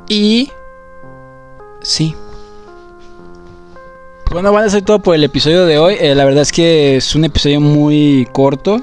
Y. 0.09 0.51
Sí. 1.83 2.15
Bueno, 4.31 4.53
van 4.53 4.65
a 4.65 4.71
ser 4.71 4.83
todo 4.83 5.01
por 5.01 5.15
el 5.15 5.25
episodio 5.25 5.65
de 5.65 5.79
hoy. 5.79 5.97
Eh, 5.99 6.15
la 6.15 6.25
verdad 6.25 6.43
es 6.43 6.53
que 6.53 6.97
es 6.97 7.15
un 7.15 7.25
episodio 7.25 7.61
muy 7.61 8.29
corto. 8.33 8.83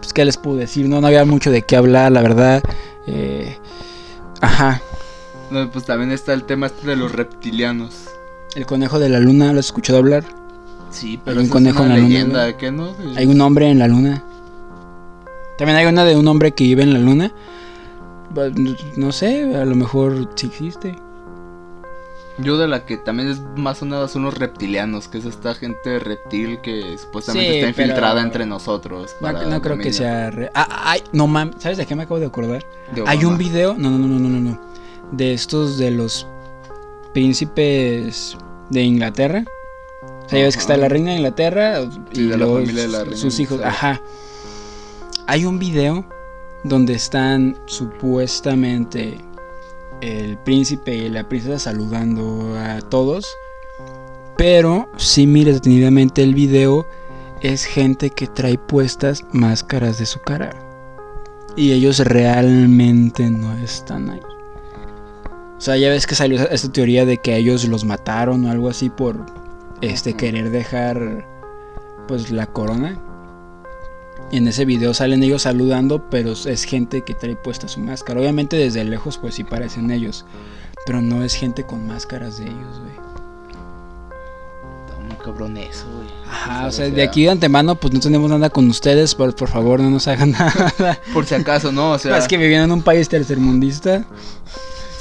Pues, 0.00 0.12
¿qué 0.12 0.24
les 0.24 0.36
puedo 0.36 0.56
decir? 0.56 0.88
No, 0.88 1.00
no 1.00 1.06
había 1.06 1.24
mucho 1.24 1.50
de 1.50 1.62
qué 1.62 1.76
hablar, 1.76 2.12
la 2.12 2.22
verdad. 2.22 2.62
Eh, 3.06 3.56
ajá. 4.40 4.80
No, 5.50 5.70
pues 5.70 5.84
también 5.84 6.10
está 6.10 6.32
el 6.32 6.44
tema 6.44 6.66
este 6.66 6.86
de 6.86 6.96
los 6.96 7.12
reptilianos. 7.12 8.08
El 8.54 8.66
conejo 8.66 8.98
de 8.98 9.08
la 9.08 9.18
luna, 9.20 9.52
¿lo 9.52 9.60
has 9.60 9.66
escuchado 9.66 9.98
hablar? 9.98 10.24
Sí, 10.90 11.18
pero 11.24 11.40
pero 11.40 11.40
un 11.40 11.66
es 11.66 11.74
una 11.74 11.84
en 11.84 11.88
la 11.88 11.96
leyenda. 11.96 12.56
¿qué 12.58 12.70
no? 12.70 12.94
Hay 13.16 13.26
un 13.26 13.40
hombre 13.40 13.70
en 13.70 13.78
la 13.78 13.88
luna. 13.88 14.22
También 15.56 15.78
hay 15.78 15.86
una 15.86 16.04
de 16.04 16.16
un 16.16 16.28
hombre 16.28 16.52
que 16.52 16.64
vive 16.64 16.82
en 16.82 16.92
la 16.92 16.98
luna. 16.98 17.32
No 18.96 19.12
sé, 19.12 19.54
a 19.56 19.64
lo 19.64 19.74
mejor 19.74 20.30
sí 20.34 20.46
existe. 20.46 20.96
Yo 22.38 22.56
de 22.56 22.66
la 22.66 22.86
que 22.86 22.96
también 22.96 23.30
es 23.30 23.40
más 23.56 23.78
sonada 23.78 24.08
son 24.08 24.22
los 24.24 24.34
reptilianos, 24.36 25.06
que 25.08 25.18
es 25.18 25.26
esta 25.26 25.54
gente 25.54 25.98
reptil 25.98 26.60
que 26.62 26.96
supuestamente 26.98 27.50
Sí, 27.50 27.56
está 27.58 27.68
infiltrada 27.68 28.14
pero- 28.14 28.24
entre 28.26 28.46
nosotros. 28.46 29.14
No, 29.20 29.60
creo 29.62 29.78
que 29.78 29.92
sea. 29.92 30.30
re- 30.30 30.50
Ah, 30.54 30.66
ay, 30.84 31.02
no 31.12 31.26
mames. 31.26 31.56
¿Sabes 31.58 31.76
de 31.78 31.86
qué 31.86 31.94
me 31.94 32.04
acabo 32.04 32.20
de 32.20 32.26
acordar? 32.26 32.64
de 32.94 33.04
Hay 33.06 33.24
un 33.24 33.36
video. 33.38 33.74
No, 33.78 33.90
no, 33.90 33.98
no, 33.98 34.18
no, 34.18 34.28
no, 34.28 34.40
no. 34.40 34.58
De 35.12 35.34
estos 35.34 35.76
de 35.76 35.90
los 35.90 36.26
príncipes 37.12 38.36
de 38.70 38.82
Inglaterra. 38.82 39.44
O 40.24 40.28
sea, 40.28 40.38
ya 40.38 40.44
ves 40.46 40.56
que 40.56 40.60
está 40.60 40.76
la 40.76 40.88
reina 40.88 41.10
de 41.10 41.16
Inglaterra 41.16 41.82
Sí, 42.12 42.20
y 42.20 42.22
de 42.24 42.30
la 42.30 42.36
luego 42.38 42.54
familia 42.54 42.82
de 42.82 42.88
la 42.88 43.04
reina 43.04 43.16
sus 43.16 43.38
hijos. 43.40 43.60
Ajá. 43.62 44.00
Hay 45.26 45.44
un 45.44 45.58
video 45.58 46.04
donde 46.64 46.94
están 46.94 47.56
supuestamente 47.66 49.18
el 50.00 50.36
príncipe 50.38 50.94
y 50.96 51.08
la 51.08 51.28
princesa 51.28 51.58
saludando 51.58 52.56
a 52.58 52.80
todos. 52.80 53.24
Pero 54.36 54.88
si 54.96 55.26
mires 55.26 55.54
detenidamente 55.54 56.22
el 56.22 56.34
video, 56.34 56.86
es 57.42 57.64
gente 57.64 58.10
que 58.10 58.26
trae 58.26 58.58
puestas 58.58 59.24
máscaras 59.32 59.98
de 59.98 60.06
su 60.06 60.20
cara. 60.20 60.50
Y 61.56 61.72
ellos 61.72 61.98
realmente 62.00 63.28
no 63.30 63.52
están 63.58 64.10
ahí. 64.10 64.20
O 65.62 65.64
sea, 65.64 65.76
ya 65.76 65.90
ves 65.90 66.08
que 66.08 66.16
salió 66.16 66.40
esta 66.50 66.72
teoría 66.72 67.06
de 67.06 67.18
que 67.18 67.36
ellos 67.36 67.64
los 67.68 67.84
mataron 67.84 68.44
o 68.44 68.50
algo 68.50 68.68
así 68.68 68.90
por 68.90 69.24
este 69.80 70.14
querer 70.14 70.50
dejar 70.50 71.24
pues 72.08 72.32
la 72.32 72.46
corona. 72.46 73.00
Y 74.32 74.38
en 74.38 74.48
ese 74.48 74.64
video 74.64 74.92
salen 74.92 75.22
ellos 75.22 75.42
saludando, 75.42 76.10
pero 76.10 76.32
es 76.32 76.64
gente 76.64 77.02
que 77.02 77.14
trae 77.14 77.36
puesta 77.36 77.68
su 77.68 77.78
máscara. 77.78 78.18
Obviamente 78.18 78.56
desde 78.56 78.82
lejos 78.82 79.18
pues 79.18 79.36
sí 79.36 79.44
parecen 79.44 79.92
ellos, 79.92 80.24
pero 80.84 81.00
no 81.00 81.22
es 81.22 81.32
gente 81.34 81.62
con 81.62 81.86
máscaras 81.86 82.38
de 82.38 82.46
ellos, 82.46 82.80
güey. 82.80 83.12
Cabrón 85.24 85.56
eso, 85.58 85.86
güey. 85.94 86.08
Ajá, 86.28 86.66
o 86.66 86.72
sea, 86.72 86.90
de 86.90 87.04
aquí 87.04 87.22
de 87.22 87.30
antemano 87.30 87.76
pues 87.76 87.94
no 87.94 88.00
tenemos 88.00 88.28
nada 88.28 88.50
con 88.50 88.68
ustedes, 88.68 89.14
por, 89.14 89.36
por 89.36 89.48
favor 89.48 89.78
no 89.78 89.90
nos 89.90 90.08
hagan 90.08 90.32
nada. 90.32 90.98
Por 91.14 91.24
si 91.24 91.36
acaso, 91.36 91.70
¿no? 91.70 91.92
O 91.92 91.98
sea, 92.00 92.18
es 92.18 92.26
que 92.26 92.36
vivían 92.36 92.64
en 92.64 92.72
un 92.72 92.82
país 92.82 93.08
tercermundista. 93.08 94.04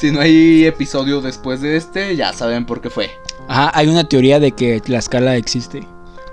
Si 0.01 0.11
no 0.11 0.19
hay 0.19 0.65
episodio 0.65 1.21
después 1.21 1.61
de 1.61 1.77
este, 1.77 2.15
ya 2.15 2.33
saben 2.33 2.65
por 2.65 2.81
qué 2.81 2.89
fue. 2.89 3.11
Ajá, 3.47 3.71
hay 3.73 3.87
una 3.87 4.03
teoría 4.03 4.39
de 4.39 4.51
que 4.51 4.79
Tlaxcala 4.81 5.37
existe. 5.37 5.87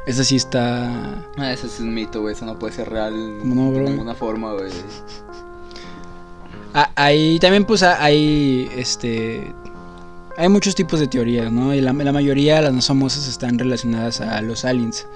Esa 0.06 0.24
sí 0.24 0.36
está... 0.36 1.22
Ah, 1.36 1.52
ese 1.52 1.66
es 1.66 1.78
un 1.80 1.92
mito, 1.92 2.22
güey. 2.22 2.34
Eso 2.34 2.46
no 2.46 2.58
puede 2.58 2.72
ser 2.72 2.88
real 2.88 3.14
No, 3.46 3.70
bro. 3.70 3.84
de 3.84 3.90
ninguna 3.90 4.14
forma, 4.14 4.54
güey. 4.54 4.70
Ah, 6.74 6.90
Hay 6.96 7.38
también 7.40 7.64
pues 7.64 7.82
ah, 7.82 8.02
hay 8.02 8.70
este 8.76 9.52
hay 10.36 10.48
muchos 10.48 10.74
tipos 10.76 11.00
de 11.00 11.08
teorías, 11.08 11.50
¿no? 11.50 11.74
Y 11.74 11.80
la, 11.80 11.92
la 11.92 12.12
mayoría, 12.12 12.62
las 12.62 12.72
más 12.72 12.86
famosas, 12.86 13.26
están 13.26 13.58
relacionadas 13.58 14.20
a 14.20 14.40
los 14.40 14.64
aliens. 14.64 15.06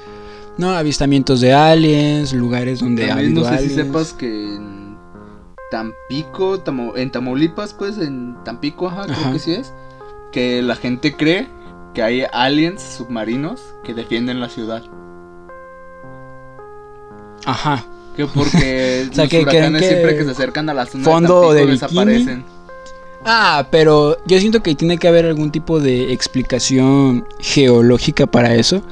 No, 0.59 0.75
avistamientos 0.75 1.40
de 1.40 1.52
aliens, 1.52 2.32
lugares 2.32 2.80
donde 2.80 3.04
ha 3.04 3.09
También 3.14 3.32
no 3.35 3.40
habido 3.47 3.56
sé 3.56 3.68
si 3.68 3.73
aliens. 3.73 3.87
sepas 3.87 4.12
que 4.14 4.56
en 4.56 4.81
Tampico, 5.73 6.61
Tamo- 6.61 6.99
en 6.99 7.11
Tamaulipas, 7.11 7.73
pues, 7.73 7.97
en 7.97 8.37
Tampico, 8.45 8.88
ajá, 8.88 9.07
creo 9.07 9.33
que 9.33 9.38
sí 9.38 9.55
es, 9.55 9.73
que 10.31 10.61
la 10.61 10.76
gente 10.76 11.17
cree 11.17 11.49
que 11.95 12.02
hay 12.02 12.25
aliens 12.31 12.83
submarinos 12.83 13.75
que 13.83 13.95
defienden 13.95 14.38
la 14.38 14.50
ciudad. 14.50 14.83
Ajá. 17.47 17.87
Que 18.14 18.26
porque 18.26 19.07
O 19.11 19.14
sea, 19.14 19.25
los 19.25 19.31
que 19.31 19.41
huracanes 19.41 19.81
que 19.81 19.88
siempre 19.88 20.17
que 20.19 20.25
se 20.25 20.31
acercan 20.33 20.69
a 20.69 20.75
la 20.75 20.85
zona 20.85 21.05
fondo 21.05 21.52
de 21.55 21.61
Tampico 21.61 21.73
desaparecen. 21.73 22.45
Ah, 23.25 23.67
pero 23.71 24.19
yo 24.26 24.38
siento 24.41 24.62
que 24.62 24.75
tiene 24.75 24.99
que 24.99 25.09
haber 25.09 25.25
algún 25.25 25.50
tipo 25.50 25.81
de 25.81 26.12
explicación 26.12 27.26
geológica 27.38 28.26
para 28.26 28.55
eso. 28.57 28.83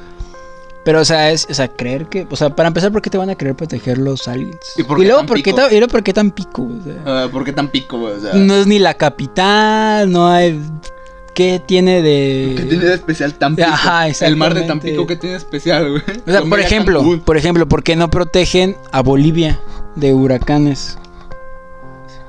Pero, 0.85 1.01
o 1.01 1.05
sea, 1.05 1.31
es, 1.31 1.47
o 1.51 1.55
sea, 1.55 1.69
creer 1.69 2.07
que, 2.07 2.27
o 2.31 2.37
sea, 2.37 2.57
para 2.57 2.69
empezar, 2.69 2.91
¿por 2.91 3.03
qué 3.03 3.11
te 3.11 3.19
van 3.19 3.29
a 3.29 3.35
querer 3.35 3.55
proteger 3.55 3.99
los 3.99 4.27
aliens? 4.29 4.57
¿Y 4.79 4.83
por 4.83 4.97
qué 4.99 5.05
luego, 5.05 5.19
tan 5.19 5.27
¿por 5.27 5.37
qué, 5.37 5.43
pico? 5.43 5.57
ta- 5.57 5.67
y 5.73 5.79
luego, 5.79 5.89
¿por 5.89 6.03
qué 6.03 6.13
tan 6.15 6.31
pico? 6.31 6.63
O 6.63 6.83
sea, 6.83 6.97
Ah, 7.05 7.29
¿Por 7.31 7.45
qué 7.45 7.53
Tampico, 7.53 7.99
güey? 7.99 8.15
O 8.15 8.21
sea, 8.21 8.33
no 8.35 8.55
es 8.55 8.67
ni 8.67 8.79
la 8.79 8.95
capital, 8.95 10.11
no 10.11 10.29
hay... 10.29 10.59
¿Qué 11.35 11.61
tiene 11.65 12.03
de...? 12.03 12.55
¿qué 12.57 12.65
tiene 12.65 12.85
de 12.87 12.95
especial 12.95 13.35
Tampico? 13.35 13.69
Ajá, 13.69 14.09
El 14.09 14.37
mar 14.37 14.53
de. 14.53 14.63
Tampico, 14.63 15.07
¿qué 15.07 15.17
tiene 15.17 15.35
de 15.35 15.39
especial, 15.39 15.89
güey? 15.91 16.03
O 16.27 16.31
sea, 16.31 16.43
por 16.43 16.59
ejemplo, 16.61 16.99
Cancún. 17.01 17.21
por 17.21 17.37
ejemplo, 17.37 17.69
¿por 17.69 17.83
qué 17.83 17.95
no 17.95 18.11
protegen 18.11 18.77
a 18.91 19.01
Bolivia 19.01 19.61
de 19.97 20.13
huracanes? 20.13 20.99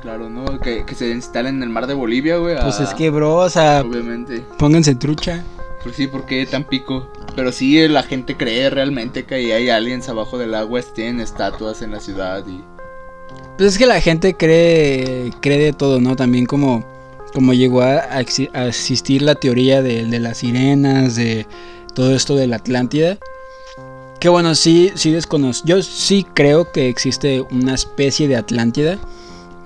Claro, 0.02 0.30
¿no? 0.30 0.60
Que, 0.60 0.86
que 0.86 0.96
se 0.96 1.10
instalen 1.10 1.58
en 1.58 1.64
el 1.64 1.70
mar 1.70 1.88
de 1.88 1.94
Bolivia, 1.94 2.38
güey. 2.38 2.56
Pues 2.62 2.80
es 2.80 2.94
que, 2.94 3.10
bro, 3.10 3.36
o 3.38 3.50
sea, 3.50 3.82
Obviamente. 3.82 4.44
pónganse 4.58 4.96
trucha. 4.96 5.44
Pues 5.84 5.96
sí, 5.96 6.08
porque 6.08 6.46
Tampico. 6.46 7.12
Pero 7.36 7.52
sí, 7.52 7.80
eh, 7.80 7.90
la 7.90 8.04
gente 8.04 8.36
cree 8.36 8.70
realmente 8.70 9.24
que 9.24 9.36
ahí 9.36 9.52
hay 9.52 9.70
aliens 9.70 10.10
abajo 10.10 10.38
del 10.38 10.54
agua, 10.54 10.82
tienen 10.94 11.22
estatuas 11.22 11.82
en 11.82 11.92
la 11.92 12.00
ciudad 12.00 12.46
y... 12.48 12.64
Pues 13.58 13.74
es 13.74 13.78
que 13.78 13.86
la 13.86 14.02
gente 14.02 14.36
cree, 14.36 15.32
cree 15.40 15.60
de 15.60 15.74
todo, 15.74 16.00
¿no? 16.02 16.16
También 16.16 16.46
como, 16.46 16.84
como 17.34 17.54
llegó 17.54 17.82
a, 17.82 17.96
a 17.96 18.22
exi- 18.22 18.50
a 18.54 18.68
existir 18.68 19.22
la 19.22 19.36
teoría 19.36 19.82
de, 19.82 20.06
de 20.06 20.20
las 20.20 20.40
sirenas, 20.40 21.16
de 21.16 21.46
todo 21.94 22.16
esto 22.16 22.36
de 22.36 22.48
la 22.48 22.58
Atlántida. 22.58 23.18
Que 24.20 24.30
bueno, 24.30 24.56
sí, 24.56 24.92
sí 24.96 25.12
desconozco. 25.12 25.68
Yo 25.68 25.82
sí 25.82 26.26
creo 26.34 26.72
que 26.72 26.90
existe 26.90 27.42
una 27.42 27.74
especie 27.76 28.28
de 28.28 28.36
Atlántida. 28.36 28.98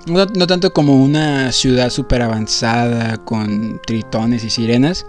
No, 0.06 0.24
no 0.26 0.46
tanto 0.46 0.72
como 0.72 1.02
una 1.02 1.50
ciudad 1.52 1.90
súper 1.90 2.22
avanzada 2.22 3.18
con 3.18 3.80
tritones 3.84 4.44
y 4.44 4.50
sirenas, 4.50 5.06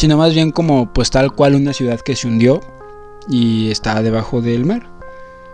sino 0.00 0.16
más 0.16 0.32
bien 0.32 0.50
como 0.50 0.90
pues 0.90 1.10
tal 1.10 1.30
cual 1.32 1.54
una 1.54 1.74
ciudad 1.74 2.00
que 2.00 2.16
se 2.16 2.26
hundió 2.26 2.62
y 3.28 3.70
está 3.70 4.02
debajo 4.02 4.40
del 4.40 4.64
mar. 4.64 4.90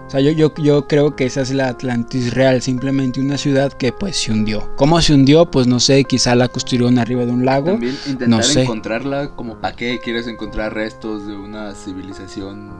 O 0.06 0.08
sea, 0.08 0.20
yo, 0.20 0.30
yo, 0.30 0.54
yo 0.54 0.86
creo 0.86 1.16
que 1.16 1.26
esa 1.26 1.40
es 1.40 1.50
la 1.52 1.66
Atlantis 1.66 2.32
real, 2.32 2.62
simplemente 2.62 3.20
una 3.20 3.38
ciudad 3.38 3.72
que 3.72 3.90
pues 3.90 4.16
se 4.16 4.30
hundió. 4.30 4.70
¿Cómo 4.76 5.02
se 5.02 5.14
hundió? 5.14 5.50
Pues 5.50 5.66
no 5.66 5.80
sé, 5.80 6.04
quizá 6.04 6.36
la 6.36 6.46
construyeron 6.46 6.96
arriba 7.00 7.24
de 7.24 7.32
un 7.32 7.44
lago. 7.44 7.72
También 7.72 7.96
intentar 8.06 8.28
No 8.28 8.40
sé. 8.40 8.62
encontrarla 8.62 9.34
como 9.34 9.60
para 9.60 9.74
qué 9.74 9.98
quieres 9.98 10.28
encontrar 10.28 10.74
restos 10.74 11.26
de 11.26 11.36
una 11.36 11.74
civilización 11.74 12.70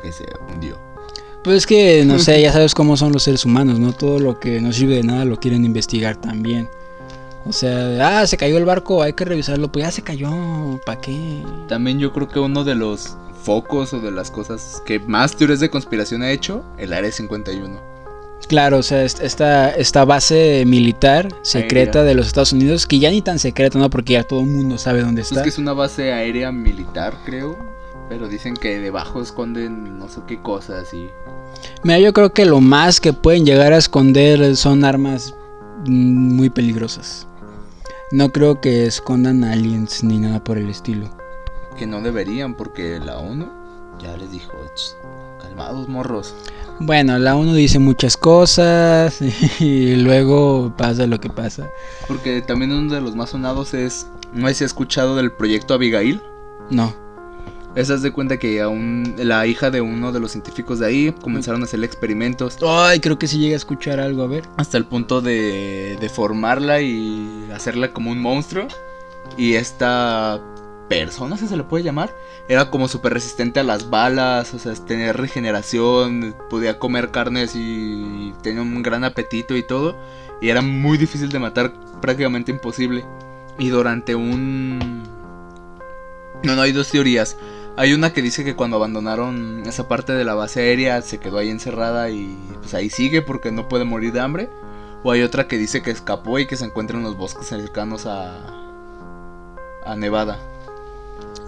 que 0.00 0.12
se 0.12 0.26
hundió. 0.54 0.78
Pues 1.42 1.56
es 1.56 1.66
que, 1.66 2.04
no 2.04 2.20
sé, 2.20 2.40
ya 2.40 2.52
sabes 2.52 2.76
cómo 2.76 2.96
son 2.96 3.12
los 3.12 3.24
seres 3.24 3.44
humanos, 3.44 3.80
¿no? 3.80 3.92
Todo 3.92 4.20
lo 4.20 4.38
que 4.38 4.60
no 4.60 4.72
sirve 4.72 4.94
de 4.94 5.02
nada 5.02 5.24
lo 5.24 5.40
quieren 5.40 5.64
investigar 5.64 6.20
también. 6.20 6.68
O 7.46 7.52
sea, 7.52 8.20
ah, 8.20 8.26
se 8.26 8.36
cayó 8.36 8.58
el 8.58 8.64
barco, 8.64 9.02
hay 9.02 9.14
que 9.14 9.24
revisarlo. 9.24 9.70
Pues 9.72 9.84
ya 9.86 9.90
se 9.90 10.02
cayó, 10.02 10.30
¿para 10.84 11.00
qué? 11.00 11.42
También 11.68 11.98
yo 11.98 12.12
creo 12.12 12.28
que 12.28 12.38
uno 12.38 12.64
de 12.64 12.74
los 12.74 13.16
focos 13.42 13.94
o 13.94 14.00
de 14.00 14.10
las 14.10 14.30
cosas 14.30 14.82
que 14.84 14.98
más 15.00 15.34
teorías 15.36 15.60
de 15.60 15.70
conspiración 15.70 16.22
ha 16.22 16.30
hecho, 16.30 16.62
el 16.78 16.92
Área 16.92 17.10
51. 17.10 17.80
Claro, 18.48 18.78
o 18.78 18.82
sea, 18.82 19.04
est- 19.04 19.20
esta, 19.20 19.70
esta 19.70 20.04
base 20.04 20.64
militar 20.66 21.28
secreta 21.42 22.00
Aérea. 22.00 22.08
de 22.10 22.14
los 22.14 22.26
Estados 22.26 22.52
Unidos, 22.52 22.86
que 22.86 22.98
ya 22.98 23.10
ni 23.10 23.22
tan 23.22 23.38
secreta, 23.38 23.78
¿no? 23.78 23.88
Porque 23.90 24.14
ya 24.14 24.24
todo 24.24 24.40
el 24.40 24.46
mundo 24.46 24.76
sabe 24.76 25.02
dónde 25.02 25.22
Es 25.22 25.30
está. 25.30 25.42
que 25.42 25.48
es 25.50 25.58
una 25.58 25.72
base 25.72 26.12
aérea 26.12 26.50
militar, 26.52 27.14
creo. 27.24 27.56
Pero 28.08 28.28
dicen 28.28 28.54
que 28.54 28.80
debajo 28.80 29.22
esconden 29.22 29.98
no 29.98 30.08
sé 30.08 30.20
qué 30.26 30.42
cosas 30.42 30.92
y... 30.92 31.08
Mira, 31.84 32.00
yo 32.00 32.12
creo 32.12 32.32
que 32.32 32.44
lo 32.44 32.60
más 32.60 33.00
que 33.00 33.12
pueden 33.12 33.44
llegar 33.46 33.72
a 33.72 33.76
esconder 33.76 34.56
son 34.56 34.84
armas 34.84 35.32
mm, 35.86 36.34
muy 36.34 36.50
peligrosas. 36.50 37.28
No 38.12 38.30
creo 38.30 38.60
que 38.60 38.86
escondan 38.86 39.44
aliens 39.44 40.02
ni 40.02 40.18
nada 40.18 40.42
por 40.42 40.58
el 40.58 40.68
estilo. 40.68 41.08
Que 41.78 41.86
no 41.86 42.00
deberían 42.00 42.54
porque 42.54 42.98
la 42.98 43.18
ONU 43.18 43.48
ya 44.02 44.16
les 44.16 44.32
dijo, 44.32 44.52
"Ch, 44.74 44.96
calmados 45.40 45.88
morros. 45.88 46.34
Bueno, 46.80 47.18
la 47.18 47.36
ONU 47.36 47.54
dice 47.54 47.78
muchas 47.78 48.16
cosas 48.16 49.18
y 49.60 49.94
luego 49.94 50.72
pasa 50.76 51.06
lo 51.06 51.20
que 51.20 51.30
pasa. 51.30 51.68
Porque 52.08 52.42
también 52.42 52.72
uno 52.72 52.92
de 52.92 53.00
los 53.00 53.14
más 53.14 53.30
sonados 53.30 53.74
es, 53.74 54.06
no 54.32 54.48
has 54.48 54.60
escuchado 54.60 55.16
del 55.16 55.30
proyecto 55.30 55.74
Abigail. 55.74 56.20
No. 56.70 56.94
Esa 57.74 57.94
es 57.94 58.02
de 58.02 58.12
cuenta 58.12 58.38
que 58.38 58.60
aún 58.60 59.14
la 59.16 59.46
hija 59.46 59.70
de 59.70 59.80
uno 59.80 60.10
de 60.10 60.18
los 60.18 60.32
científicos 60.32 60.80
de 60.80 60.86
ahí 60.86 61.14
comenzaron 61.22 61.62
a 61.62 61.66
hacer 61.66 61.82
experimentos 61.84 62.58
Ay, 62.66 62.98
creo 62.98 63.16
que 63.16 63.28
sí 63.28 63.38
llega 63.38 63.54
a 63.54 63.56
escuchar 63.56 64.00
algo, 64.00 64.24
a 64.24 64.26
ver. 64.26 64.42
hasta 64.56 64.76
el 64.76 64.86
punto 64.86 65.20
de, 65.20 65.96
de 66.00 66.08
formarla 66.08 66.80
y 66.80 67.48
hacerla 67.54 67.92
como 67.92 68.10
un 68.10 68.20
monstruo. 68.20 68.66
Y 69.36 69.54
esta 69.54 70.40
persona, 70.88 71.36
si 71.36 71.46
se 71.46 71.56
le 71.56 71.62
puede 71.62 71.84
llamar, 71.84 72.12
era 72.48 72.68
como 72.68 72.88
súper 72.88 73.14
resistente 73.14 73.60
a 73.60 73.62
las 73.62 73.90
balas, 73.90 74.52
o 74.54 74.58
sea, 74.58 74.74
tenía 74.74 75.12
regeneración, 75.12 76.34
podía 76.50 76.80
comer 76.80 77.12
carnes 77.12 77.52
y 77.54 78.34
tenía 78.42 78.62
un 78.62 78.82
gran 78.82 79.04
apetito 79.04 79.56
y 79.56 79.62
todo. 79.62 79.96
Y 80.40 80.48
era 80.48 80.60
muy 80.60 80.98
difícil 80.98 81.28
de 81.28 81.38
matar, 81.38 81.72
prácticamente 82.02 82.50
imposible. 82.50 83.04
Y 83.58 83.68
durante 83.68 84.16
un... 84.16 85.04
No, 86.42 86.56
no, 86.56 86.62
hay 86.62 86.72
dos 86.72 86.88
teorías. 86.88 87.36
Hay 87.76 87.92
una 87.92 88.12
que 88.12 88.20
dice 88.20 88.44
que 88.44 88.54
cuando 88.54 88.76
abandonaron 88.76 89.62
esa 89.66 89.88
parte 89.88 90.12
de 90.12 90.24
la 90.24 90.34
base 90.34 90.60
aérea 90.60 91.00
se 91.02 91.18
quedó 91.18 91.38
ahí 91.38 91.48
encerrada 91.48 92.10
y 92.10 92.36
pues 92.60 92.74
ahí 92.74 92.90
sigue 92.90 93.22
porque 93.22 93.52
no 93.52 93.68
puede 93.68 93.84
morir 93.84 94.12
de 94.12 94.20
hambre. 94.20 94.50
O 95.02 95.12
hay 95.12 95.22
otra 95.22 95.48
que 95.48 95.56
dice 95.56 95.80
que 95.80 95.90
escapó 95.90 96.38
y 96.38 96.46
que 96.46 96.56
se 96.56 96.66
encuentra 96.66 96.98
en 96.98 97.04
los 97.04 97.16
bosques 97.16 97.46
cercanos 97.46 98.04
a, 98.04 98.36
a 99.86 99.96
Nevada. 99.96 100.38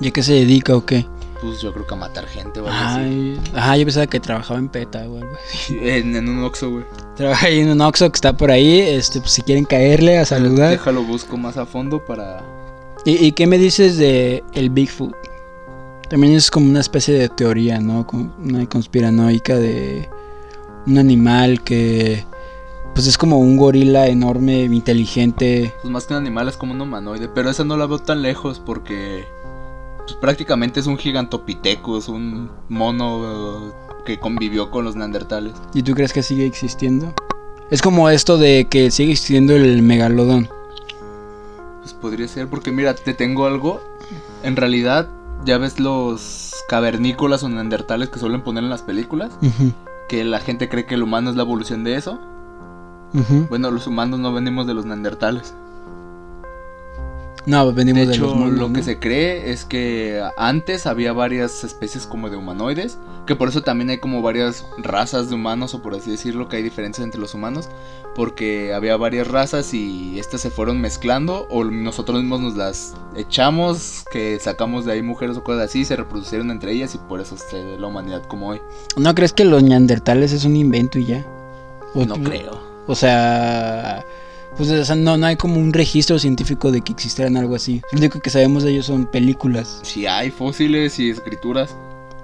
¿Y 0.01 0.09
a 0.09 0.11
qué 0.11 0.23
se 0.23 0.33
dedica 0.33 0.75
o 0.75 0.87
qué? 0.87 1.07
Pues 1.43 1.61
yo 1.61 1.73
creo 1.73 1.87
que 1.87 1.95
a 1.95 1.97
matar 1.97 2.27
gente 2.27 2.61
o 2.61 2.69
algo 2.69 2.79
así. 2.79 3.41
Ajá, 3.55 3.77
yo 3.77 3.85
pensaba 3.85 4.07
que 4.07 4.21
trabajaba 4.21 4.59
en 4.59 4.69
PETA 4.69 5.01
o 5.01 5.17
algo 5.19 5.37
así. 5.45 5.77
En, 5.83 6.17
en 6.17 6.29
un 6.29 6.45
Oxxo, 6.45 6.71
güey. 6.71 6.85
Trabaja 7.17 7.47
ahí 7.47 7.61
en 7.61 7.71
un 7.71 7.81
Oxxo 7.83 8.11
que 8.11 8.17
está 8.17 8.35
por 8.37 8.51
ahí, 8.51 8.81
este, 8.81 9.21
pues 9.21 9.33
si 9.33 9.43
quieren 9.43 9.65
caerle 9.65 10.19
a 10.19 10.25
saludar. 10.25 10.71
Déjalo 10.71 11.03
busco 11.03 11.37
más 11.37 11.59
a 11.59 11.67
fondo 11.67 12.03
para... 12.03 12.43
¿Y, 13.05 13.27
y 13.27 13.33
qué 13.33 13.47
me 13.47 13.59
dices 13.59 13.99
de 13.99 14.45
el 14.55 14.71
Bigfoot? 14.71 15.15
También 16.13 16.35
es 16.35 16.51
como 16.51 16.69
una 16.69 16.81
especie 16.81 17.15
de 17.15 17.31
teoría, 17.31 17.81
¿no? 17.81 18.07
Una 18.39 18.69
conspiranoica 18.69 19.57
de 19.57 20.11
un 20.87 20.99
animal 20.99 21.63
que 21.63 22.27
pues 22.95 23.07
es 23.07 23.17
como 23.17 23.39
un 23.39 23.57
gorila 23.57 24.07
enorme, 24.09 24.65
inteligente. 24.65 25.73
Pues 25.81 25.91
más 25.91 26.05
que 26.05 26.13
un 26.13 26.21
animal 26.21 26.51
es 26.51 26.59
como 26.59 26.75
un 26.75 26.83
humanoide. 26.83 27.31
Pero 27.31 27.49
esa 27.49 27.65
no 27.65 27.79
la 27.79 27.87
veo 27.87 27.99
tan 27.99 28.21
lejos 28.21 28.61
porque... 28.61 29.25
Pues 30.01 30.13
prácticamente 30.17 30.81
es 30.81 30.87
un 30.87 30.99
gigantopithecus, 30.99 32.09
un 32.09 32.51
mono... 32.69 33.73
que 34.05 34.21
convivió 34.21 34.71
con 34.71 34.85
los 34.85 34.95
neandertales. 34.95 35.55
¿Y 35.73 35.83
tú 35.83 35.95
crees 35.95 36.13
que 36.13 36.23
sigue 36.23 36.45
existiendo? 36.45 37.15
Es 37.71 37.81
como 37.81 38.11
esto 38.11 38.37
de 38.37 38.67
que 38.69 38.91
sigue 38.91 39.13
existiendo 39.13 39.57
el 39.57 39.81
megalodón. 39.81 40.51
Pues 41.81 41.95
podría 41.95 42.29
ser, 42.29 42.49
porque 42.49 42.71
mira, 42.71 42.95
te 42.95 43.15
tengo 43.15 43.47
algo. 43.47 43.81
En 44.43 44.57
realidad, 44.57 45.09
ya 45.45 45.59
ves 45.59 45.81
los 45.81 46.53
cavernícolas 46.69 47.43
o 47.43 47.49
neandertales 47.49 48.09
que 48.09 48.19
suelen 48.19 48.43
poner 48.43 48.65
en 48.65 48.71
las 48.71 48.83
películas. 48.83 49.31
Que 50.09 50.25
la 50.25 50.41
gente 50.41 50.69
cree 50.69 50.87
que 50.87 50.95
el 50.95 51.03
humano 51.03 51.31
es 51.31 51.37
la 51.37 51.43
evolución 51.43 51.85
de 51.85 51.97
eso. 51.97 52.19
Bueno, 53.51 53.71
los 53.71 53.87
humanos 53.87 54.21
no 54.21 54.33
venimos 54.33 54.67
de 54.67 54.75
los 54.75 54.87
neandertales. 54.87 55.55
No, 57.45 57.73
venimos 57.73 58.03
De 58.03 58.07
de, 58.07 58.15
hecho, 58.15 58.27
los 58.27 58.37
monos, 58.37 58.59
lo 58.59 58.69
¿no? 58.69 58.75
que 58.75 58.83
se 58.83 58.99
cree 58.99 59.51
es 59.51 59.65
que 59.65 60.23
antes 60.37 60.87
había 60.87 61.13
varias 61.13 61.65
especies 61.65 62.07
como 62.07 62.31
de 62.31 62.37
humanoides, 62.37 62.99
que 63.27 63.37
por 63.37 63.49
eso 63.49 63.63
también 63.63 63.91
hay 63.91 63.99
como 63.99 64.23
varias 64.23 64.67
razas 64.79 65.29
de 65.29 65.35
humanos, 65.35 65.75
o 65.75 65.83
por 65.83 65.95
así 65.95 66.11
decirlo, 66.11 66.49
que 66.49 66.57
hay 66.57 66.63
diferencias 66.63 67.05
entre 67.05 67.21
los 67.21 67.35
humanos, 67.35 67.69
porque 68.15 68.75
había 68.75 68.97
varias 68.97 69.29
razas 69.29 69.73
y 69.75 70.19
estas 70.19 70.41
se 70.41 70.51
fueron 70.51 70.81
mezclando, 70.81 71.47
o 71.51 71.65
nosotros 71.65 72.21
mismos 72.21 72.41
nos 72.41 72.57
las 72.57 72.95
echamos, 73.17 74.05
que 74.11 74.39
sacamos 74.41 74.85
de 74.85 74.93
ahí 74.93 75.03
mujeres 75.03 75.37
o 75.37 75.45
cosas 75.45 75.67
así, 75.67 75.85
se 75.85 75.97
reproducieron 75.97 76.51
entre 76.51 76.73
ellas 76.73 76.95
y 76.95 76.99
por 76.99 77.21
eso 77.21 77.37
es 77.37 77.45
la 77.79 77.87
humanidad 77.87 78.23
como 78.27 78.49
hoy. 78.49 78.61
¿No 78.97 79.15
crees 79.15 79.33
que 79.33 79.45
los 79.45 79.63
neandertales 79.63 80.33
es 80.33 80.45
un 80.45 80.57
invento 80.57 80.99
y 80.99 81.07
ya? 81.07 81.27
O 81.95 82.05
No 82.05 82.15
creo. 82.17 82.73
O 82.87 82.95
sea, 82.97 84.05
pues 84.57 84.71
o 84.71 84.85
sea, 84.85 84.97
no, 84.97 85.17
no 85.17 85.27
hay 85.27 85.37
como 85.37 85.61
un 85.61 85.73
registro 85.73 86.19
científico 86.19 86.73
de 86.73 86.83
que 86.83 86.93
existieran 86.93 87.37
algo 87.37 87.55
así. 87.55 87.81
Lo 87.93 87.99
único 87.99 88.21
que 88.21 88.31
sabemos 88.31 88.65
de 88.65 88.73
ellos 88.73 88.87
son 88.87 89.07
películas. 89.07 89.81
Si 89.83 90.07
hay 90.07 90.31
fósiles 90.31 90.99
y 90.99 91.11
escrituras, 91.11 91.77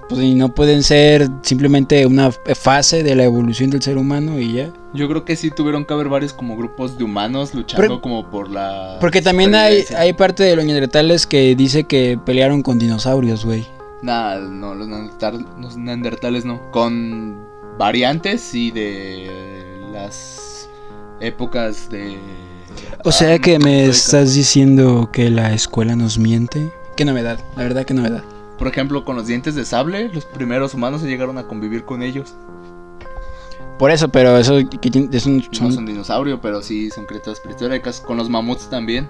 Pues 0.09 0.21
y 0.21 0.33
no 0.33 0.49
pueden 0.55 0.81
ser 0.81 1.29
simplemente 1.43 2.05
una 2.07 2.31
fase 2.31 3.03
de 3.03 3.15
la 3.15 3.23
evolución 3.25 3.69
del 3.69 3.81
ser 3.83 3.97
humano 3.97 4.39
y 4.39 4.53
ya. 4.53 4.69
yo 4.95 5.07
creo 5.07 5.23
que 5.23 5.35
sí 5.35 5.51
tuvieron 5.51 5.85
que 5.85 5.93
haber 5.93 6.09
varios 6.09 6.33
como 6.33 6.57
grupos 6.57 6.97
de 6.97 7.03
humanos 7.03 7.53
luchando 7.53 7.81
Pero- 7.81 8.01
como 8.01 8.27
por 8.29 8.49
la... 8.49 8.97
Porque 8.99 9.21
también 9.21 9.53
hay, 9.53 9.85
hay 9.95 10.13
parte 10.13 10.43
de 10.43 10.55
los 10.55 10.65
neandertales 10.65 11.27
que 11.27 11.55
dice 11.55 11.83
que 11.83 12.19
pelearon 12.25 12.63
con 12.63 12.79
dinosaurios, 12.79 13.45
güey. 13.45 13.67
Nah, 14.01 14.39
no, 14.39 14.73
los, 14.73 14.87
neandertal- 14.87 15.45
los 15.59 15.77
neandertales 15.77 16.43
no. 16.43 16.59
Con 16.71 17.45
variantes 17.77 18.55
y 18.55 18.71
de 18.71 19.29
las 19.93 20.67
épocas 21.19 21.89
de... 21.91 22.17
O 23.03 23.11
sea 23.11 23.37
que 23.39 23.59
me 23.59 23.85
estás 23.85 24.33
diciendo 24.33 25.09
que 25.11 25.29
la 25.29 25.53
escuela 25.53 25.95
nos 25.95 26.17
miente. 26.17 26.71
Qué 26.95 27.05
novedad, 27.05 27.39
la 27.55 27.63
verdad 27.63 27.85
que 27.85 27.93
novedad. 27.93 28.23
Por 28.59 28.67
ejemplo, 28.67 29.03
con 29.05 29.15
los 29.15 29.25
dientes 29.25 29.55
de 29.55 29.63
sable, 29.65 30.09
los 30.13 30.25
primeros 30.25 30.73
humanos 30.73 31.01
se 31.01 31.07
llegaron 31.07 31.37
a 31.37 31.47
convivir 31.47 31.85
con 31.85 32.03
ellos. 32.03 32.33
Por 33.77 33.89
eso, 33.91 34.09
pero 34.09 34.37
eso 34.37 34.57
es 34.59 35.25
un- 35.25 35.37
No 35.37 35.43
son- 35.53 35.71
son 35.73 35.85
dinosaurio, 35.85 36.41
pero 36.41 36.61
sí 36.61 36.91
son 36.91 37.05
criaturas 37.05 37.39
prehistóricas. 37.39 38.01
Con 38.01 38.17
los 38.17 38.29
mamuts 38.29 38.69
también. 38.69 39.09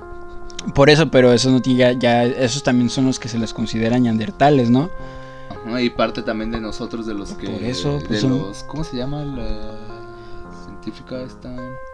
por 0.76 0.90
eso, 0.90 1.10
pero 1.10 1.32
eso 1.32 1.50
no 1.52 1.62
tiene 1.62 1.80
ya, 1.80 1.92
ya- 1.94 2.26
esos 2.26 2.62
también 2.64 2.90
son 2.90 3.06
los 3.06 3.18
que 3.18 3.30
se 3.30 3.40
les 3.40 3.54
consideran 3.54 4.04
neandertales, 4.04 4.70
¿no? 4.70 4.90
Ajá, 5.50 5.82
y 5.82 5.90
parte 5.90 6.22
también 6.22 6.52
de 6.52 6.60
nosotros, 6.60 7.06
de 7.08 7.14
los 7.14 7.32
que... 7.32 7.50
Por 7.50 7.64
eso, 7.64 7.98
de 7.98 8.06
pues, 8.06 8.22
son- 8.22 8.38
los... 8.38 8.64
¿Cómo 8.66 8.84
se 8.84 8.98
llama 8.98 9.24
la 9.24 9.48
científica 10.66 11.22
esta? 11.22 11.50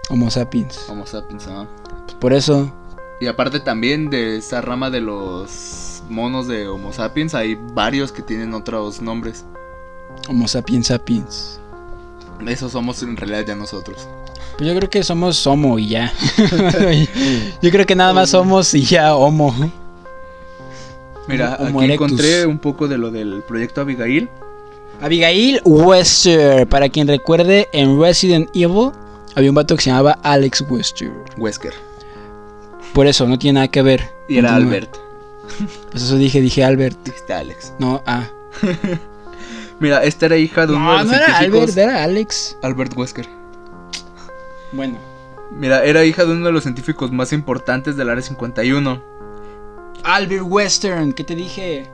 Homo 0.09 0.29
sapiens. 0.31 0.89
Homo 0.89 1.05
sapiens, 1.05 1.47
ajá. 1.47 1.67
Pues 2.05 2.15
por 2.15 2.33
eso, 2.33 2.71
Y 3.19 3.27
aparte 3.27 3.59
también 3.59 4.09
de 4.09 4.37
esa 4.37 4.61
rama 4.61 4.89
de 4.89 5.01
los 5.01 6.03
monos 6.09 6.47
de 6.47 6.67
Homo 6.67 6.91
sapiens, 6.91 7.33
hay 7.33 7.57
varios 7.73 8.11
que 8.11 8.21
tienen 8.21 8.53
otros 8.53 9.01
nombres. 9.01 9.45
Homo 10.27 10.47
sapiens 10.47 10.87
sapiens. 10.87 11.59
Esos 12.45 12.73
somos 12.73 13.01
en 13.03 13.15
realidad 13.15 13.45
ya 13.47 13.55
nosotros. 13.55 14.07
Pues 14.57 14.69
yo 14.69 14.75
creo 14.75 14.89
que 14.89 15.03
somos 15.03 15.45
homo 15.47 15.79
y 15.79 15.89
ya. 15.89 16.13
yo 17.61 17.71
creo 17.71 17.85
que 17.85 17.95
nada 17.95 18.13
más 18.13 18.29
somos 18.29 18.73
y 18.73 18.83
ya 18.83 19.15
homo. 19.15 19.53
Mira, 21.27 21.57
Homo 21.59 21.79
aquí 21.79 21.85
erectus. 21.85 22.11
encontré 22.11 22.45
un 22.45 22.59
poco 22.59 22.87
de 22.87 22.97
lo 22.97 23.11
del 23.11 23.41
proyecto 23.47 23.81
Abigail. 23.81 24.29
Abigail 25.01 25.61
Wester, 25.65 26.67
para 26.67 26.87
quien 26.89 27.07
recuerde, 27.07 27.67
en 27.73 27.99
Resident 27.99 28.49
Evil 28.53 28.91
había 29.35 29.49
un 29.49 29.55
vato 29.55 29.75
que 29.75 29.81
se 29.83 29.89
llamaba 29.89 30.19
Alex 30.23 30.63
Wester. 30.69 31.11
Wesker. 31.37 31.73
Por 32.95 33.07
eso, 33.07 33.27
no 33.27 33.37
tiene 33.37 33.55
nada 33.55 33.67
que 33.67 33.81
ver. 33.81 34.09
Y 34.29 34.37
era 34.37 34.51
Continúa. 34.51 34.73
Albert. 34.75 34.97
Pues 35.91 36.03
eso 36.03 36.15
dije, 36.15 36.41
dije 36.41 36.63
Albert. 36.63 36.97
Dijiste 37.03 37.33
Alex. 37.33 37.73
No, 37.77 38.01
ah. 38.07 38.27
Mira, 39.79 40.03
esta 40.03 40.25
era 40.27 40.37
hija 40.37 40.65
de 40.65 40.73
uno 40.73 40.91
de 40.91 40.97
No, 40.97 41.03
los 41.03 41.07
no 41.07 41.13
era 41.13 41.25
científicos. 41.25 41.69
Albert, 41.69 41.77
era 41.77 42.03
Alex. 42.03 42.57
Albert 42.63 42.97
Wesker. 42.97 43.27
Bueno. 44.71 44.97
Mira, 45.51 45.83
era 45.83 46.03
hija 46.05 46.25
de 46.25 46.31
uno 46.31 46.45
de 46.47 46.51
los 46.53 46.63
científicos 46.63 47.11
más 47.11 47.33
importantes 47.33 47.97
del 47.97 48.09
Área 48.09 48.23
51. 48.23 49.03
Albert 50.03 50.43
Western, 50.47 51.13
¿qué 51.13 51.23
te 51.23 51.35
dije? 51.35 51.89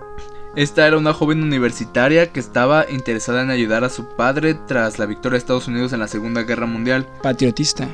Esta 0.56 0.86
era 0.86 0.98
una 0.98 1.14
joven 1.14 1.42
universitaria 1.42 2.32
que 2.32 2.40
estaba 2.40 2.86
interesada 2.90 3.42
en 3.42 3.50
ayudar 3.50 3.84
a 3.84 3.90
su 3.90 4.06
padre 4.06 4.54
tras 4.54 5.00
la 5.00 5.08
victoria 5.08 5.34
de 5.34 5.40
Estados 5.40 5.68
Unidos 5.68 5.94
en 5.94 6.00
la 6.00 6.08
Segunda 6.08 6.44
Guerra 6.44 6.68
Mundial. 6.68 7.08
Patriotista. 7.24 7.88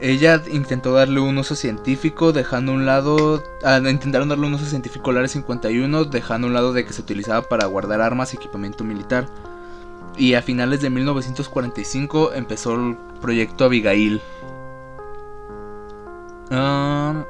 Ella 0.00 0.42
intentó 0.50 0.94
darle 0.94 1.20
un 1.20 1.36
uso 1.36 1.54
científico, 1.54 2.32
dejando 2.32 2.72
un 2.72 2.86
lado. 2.86 3.42
ah, 3.64 3.78
intentaron 3.78 4.30
darle 4.30 4.46
un 4.46 4.54
uso 4.54 4.64
científico 4.64 5.10
al 5.10 5.18
área 5.18 5.28
51, 5.28 6.06
dejando 6.06 6.46
a 6.46 6.48
un 6.48 6.54
lado 6.54 6.72
de 6.72 6.86
que 6.86 6.92
se 6.94 7.02
utilizaba 7.02 7.42
para 7.42 7.66
guardar 7.66 8.00
armas 8.00 8.32
y 8.32 8.36
equipamiento 8.36 8.82
militar. 8.82 9.28
Y 10.16 10.34
a 10.34 10.42
finales 10.42 10.80
de 10.80 10.90
1945 10.90 12.32
empezó 12.32 12.74
el 12.74 12.96
proyecto 13.20 13.64
Abigail. 13.66 14.22
Ah, 16.50 17.24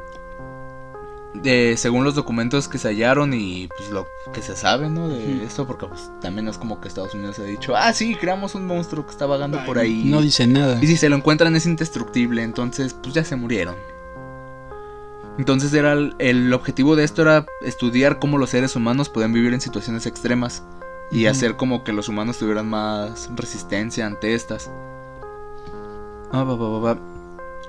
de- 1.35 1.77
según 1.77 2.05
los 2.05 2.14
documentos 2.14 2.69
que 2.69 2.79
se 2.79 2.88
hallaron 2.88 3.33
y 3.35 3.69
pues 3.77 3.90
lo 3.90 4.07
que 4.33 4.43
se 4.43 4.57
sabe, 4.57 4.88
¿no? 4.90 5.09
De 5.09 5.45
esto, 5.45 5.66
porque 5.66 5.87
pues, 5.87 6.11
también 6.21 6.49
es 6.49 6.59
como 6.59 6.81
que 6.81 6.88
Estados 6.88 7.14
Unidos 7.14 7.38
ha 7.38 7.45
dicho, 7.45 7.75
ah, 7.77 7.93
sí, 7.93 8.14
creamos 8.16 8.55
un 8.55 8.66
monstruo 8.66 9.05
que 9.07 9.12
está 9.12 9.27
vagando 9.27 9.64
por 9.64 9.79
ahí. 9.79 10.05
No 10.05 10.21
dice 10.21 10.47
nada. 10.47 10.79
Y 10.83 10.87
si 10.87 10.97
se 10.97 11.09
lo 11.09 11.16
encuentran 11.16 11.55
es 11.57 11.66
indestructible, 11.66 12.43
entonces 12.43 12.95
pues 12.95 13.14
ya 13.14 13.25
se 13.25 13.37
murieron. 13.37 13.77
Entonces 15.38 15.73
era 15.73 15.93
el, 15.93 16.14
el 16.19 16.53
objetivo 16.53 16.97
de 16.97 17.05
esto 17.05 17.23
era 17.23 17.47
estudiar 17.62 18.19
cómo 18.19 18.37
los 18.37 18.51
seres 18.51 18.77
humanos 18.77 19.09
pueden 19.09 19.33
vivir 19.33 19.55
en 19.55 19.61
situaciones 19.61 20.05
extremas 20.07 20.62
y 21.11 21.27
hacer 21.27 21.57
como 21.57 21.83
que 21.83 21.93
los 21.93 22.09
humanos 22.09 22.38
tuvieran 22.38 22.69
más 22.69 23.31
resistencia 23.35 24.07
ante 24.07 24.35
estas. 24.35 24.71
Ah, 26.33 26.45
va, 26.45 26.55
va, 26.57 26.69
va, 26.69 26.79
va. 26.95 27.01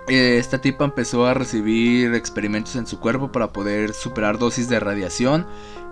Eh, 0.08 0.38
Esta 0.38 0.60
tipa 0.60 0.86
empezó 0.86 1.26
a 1.26 1.34
recibir 1.34 2.14
experimentos 2.16 2.76
en 2.76 2.88
su 2.88 3.00
cuerpo 3.00 3.32
para 3.32 3.54
poder 3.54 3.94
superar 3.94 4.38
dosis 4.38 4.68
de 4.70 4.80
radiación. 4.80 5.46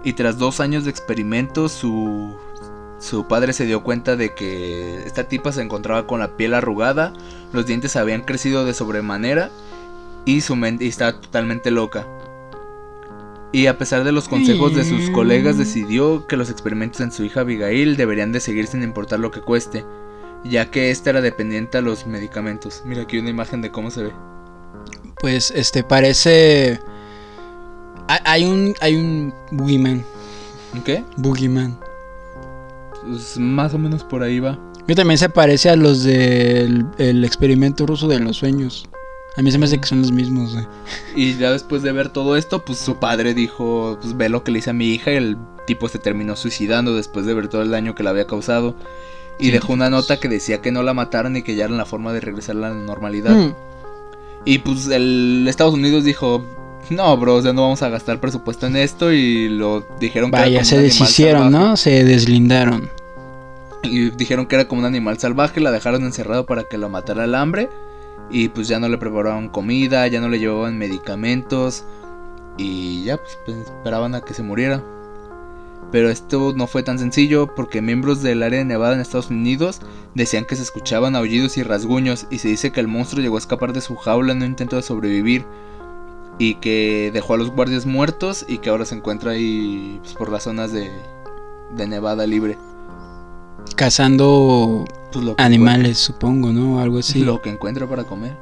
Y 0.03 0.13
tras 0.13 0.37
dos 0.37 0.59
años 0.59 0.85
de 0.85 0.91
experimentos 0.91 1.71
su, 1.71 2.35
su 2.99 3.27
padre 3.27 3.53
se 3.53 3.65
dio 3.65 3.83
cuenta 3.83 4.15
de 4.15 4.33
que 4.33 5.03
esta 5.05 5.25
tipa 5.25 5.51
se 5.51 5.61
encontraba 5.61 6.07
con 6.07 6.19
la 6.19 6.37
piel 6.37 6.53
arrugada, 6.53 7.13
los 7.51 7.65
dientes 7.65 7.95
habían 7.95 8.21
crecido 8.21 8.65
de 8.65 8.73
sobremanera 8.73 9.51
y 10.25 10.41
su 10.41 10.55
mente 10.55 10.87
estaba 10.87 11.19
totalmente 11.19 11.71
loca. 11.71 12.07
Y 13.51 13.65
a 13.65 13.77
pesar 13.77 14.03
de 14.03 14.11
los 14.11 14.29
consejos 14.29 14.75
de 14.75 14.83
sus 14.83 15.09
colegas 15.09 15.57
decidió 15.57 16.27
que 16.27 16.37
los 16.37 16.51
experimentos 16.51 17.01
en 17.01 17.11
su 17.11 17.23
hija 17.23 17.41
Abigail 17.41 17.97
deberían 17.97 18.31
de 18.31 18.39
seguir 18.39 18.67
sin 18.67 18.83
importar 18.83 19.19
lo 19.19 19.31
que 19.31 19.41
cueste, 19.41 19.83
ya 20.43 20.69
que 20.71 20.91
esta 20.91 21.09
era 21.11 21.21
dependiente 21.21 21.77
a 21.77 21.81
los 21.81 22.05
medicamentos. 22.07 22.83
Mira 22.85 23.03
aquí 23.03 23.17
una 23.17 23.29
imagen 23.29 23.61
de 23.61 23.71
cómo 23.71 23.91
se 23.91 24.03
ve. 24.03 24.13
Pues 25.19 25.51
este 25.51 25.83
parece. 25.83 26.79
Hay- 28.07 28.45
un. 28.45 28.73
Hay 28.81 28.95
un 28.95 29.33
Boogeyman. 29.51 30.03
¿Qué? 30.85 31.03
Boogeyman. 31.17 31.77
Pues 33.03 33.37
más 33.37 33.73
o 33.73 33.77
menos 33.77 34.03
por 34.03 34.23
ahí 34.23 34.39
va. 34.39 34.59
Que 34.87 34.95
también 34.95 35.17
se 35.19 35.29
parece 35.29 35.69
a 35.69 35.75
los 35.75 36.03
del 36.03 36.85
el 36.97 37.23
experimento 37.23 37.85
ruso 37.85 38.07
de 38.07 38.19
los 38.19 38.37
sueños. 38.37 38.88
A 39.39 39.41
mí 39.41 39.51
se 39.51 39.57
me 39.57 39.67
hace 39.67 39.79
que 39.79 39.87
son 39.87 40.01
los 40.01 40.11
mismos, 40.11 40.51
güey. 40.51 40.67
Y 41.15 41.37
ya 41.37 41.53
después 41.53 41.81
de 41.81 41.93
ver 41.93 42.09
todo 42.09 42.35
esto, 42.35 42.65
pues 42.65 42.77
su 42.77 42.97
padre 42.97 43.33
dijo, 43.33 43.97
pues 44.01 44.17
ve 44.17 44.27
lo 44.27 44.43
que 44.43 44.51
le 44.51 44.59
hice 44.59 44.71
a 44.71 44.73
mi 44.73 44.87
hija 44.89 45.13
y 45.13 45.15
el 45.15 45.37
tipo 45.65 45.87
se 45.87 45.97
terminó 45.97 46.35
suicidando 46.35 46.93
después 46.93 47.25
de 47.25 47.33
ver 47.33 47.47
todo 47.47 47.61
el 47.61 47.71
daño 47.71 47.95
que 47.95 48.03
le 48.03 48.09
había 48.09 48.27
causado. 48.27 48.75
Y 49.39 49.45
Sí. 49.45 49.51
dejó 49.51 49.71
una 49.71 49.89
nota 49.89 50.19
que 50.19 50.27
decía 50.27 50.59
que 50.59 50.73
no 50.73 50.83
la 50.83 50.93
mataran 50.93 51.37
y 51.37 51.41
que 51.41 51.55
ya 51.55 51.63
era 51.65 51.73
la 51.73 51.85
forma 51.85 52.11
de 52.11 52.19
regresar 52.19 52.57
a 52.57 52.59
la 52.59 52.73
normalidad. 52.73 53.33
Mm. 53.33 53.53
Y 54.43 54.57
pues 54.57 54.89
el 54.89 55.45
Estados 55.47 55.73
Unidos 55.73 56.03
dijo, 56.03 56.43
no, 56.89 57.15
bro, 57.15 57.35
o 57.35 57.41
sea, 57.41 57.53
no 57.53 57.61
vamos 57.61 57.81
a 57.81 57.87
gastar 57.87 58.19
presupuesto 58.19 58.67
en 58.67 58.75
esto 58.75 59.13
y 59.13 59.47
lo 59.47 59.87
dijeron 60.01 60.31
que 60.31 60.35
era 60.35 60.45
Vaya, 60.47 60.65
se 60.65 60.81
deshicieron. 60.81 61.49
¿no? 61.49 61.77
Se 61.77 62.03
deslindaron. 62.03 62.89
Y 63.83 64.09
dijeron 64.09 64.47
que 64.47 64.55
era 64.55 64.67
como 64.67 64.81
un 64.81 64.85
animal 64.85 65.17
salvaje, 65.17 65.61
la 65.61 65.71
dejaron 65.71 66.03
encerrado 66.03 66.45
para 66.45 66.65
que 66.65 66.77
lo 66.77 66.89
matara 66.89 67.23
el 67.23 67.35
hambre. 67.35 67.69
Y 68.31 68.49
pues 68.49 68.67
ya 68.67 68.79
no 68.79 68.87
le 68.87 68.97
preparaban 68.97 69.49
comida, 69.49 70.07
ya 70.07 70.21
no 70.21 70.29
le 70.29 70.39
llevaban 70.39 70.77
medicamentos. 70.77 71.83
Y 72.57 73.03
ya 73.03 73.17
pues, 73.17 73.37
pues, 73.45 73.57
esperaban 73.57 74.15
a 74.15 74.21
que 74.21 74.33
se 74.33 74.43
muriera. 74.43 74.83
Pero 75.91 76.09
esto 76.09 76.53
no 76.55 76.67
fue 76.67 76.83
tan 76.83 76.99
sencillo 76.99 77.53
porque 77.55 77.81
miembros 77.81 78.21
del 78.21 78.43
área 78.43 78.59
de 78.59 78.65
Nevada 78.65 78.93
en 78.93 78.99
Estados 78.99 79.31
Unidos 79.31 79.81
decían 80.13 80.45
que 80.45 80.55
se 80.55 80.61
escuchaban 80.61 81.15
aullidos 81.15 81.57
y 81.57 81.63
rasguños 81.63 82.27
y 82.29 82.37
se 82.37 82.49
dice 82.49 82.71
que 82.71 82.79
el 82.79 82.87
monstruo 82.87 83.23
llegó 83.23 83.37
a 83.37 83.39
escapar 83.39 83.73
de 83.73 83.81
su 83.81 83.95
jaula 83.95 84.33
en 84.33 84.39
un 84.39 84.49
intento 84.49 84.75
de 84.75 84.83
sobrevivir 84.83 85.45
y 86.37 86.55
que 86.55 87.09
dejó 87.11 87.33
a 87.33 87.37
los 87.37 87.49
guardias 87.49 87.85
muertos 87.85 88.45
y 88.47 88.59
que 88.59 88.69
ahora 88.69 88.85
se 88.85 88.95
encuentra 88.95 89.31
ahí 89.31 89.99
pues, 90.01 90.13
por 90.13 90.31
las 90.31 90.43
zonas 90.43 90.71
de, 90.71 90.91
de 91.75 91.87
Nevada 91.87 92.27
libre. 92.27 92.57
Cazando 93.75 94.85
Pues 95.11 95.25
lo 95.25 95.35
que 95.35 95.43
animales, 95.43 95.97
supongo, 95.97 96.51
¿no? 96.51 96.79
Algo 96.79 96.99
así. 96.99 97.19
Lo 97.23 97.41
que 97.41 97.49
encuentra 97.49 97.87
para 97.87 98.03
comer. 98.03 98.35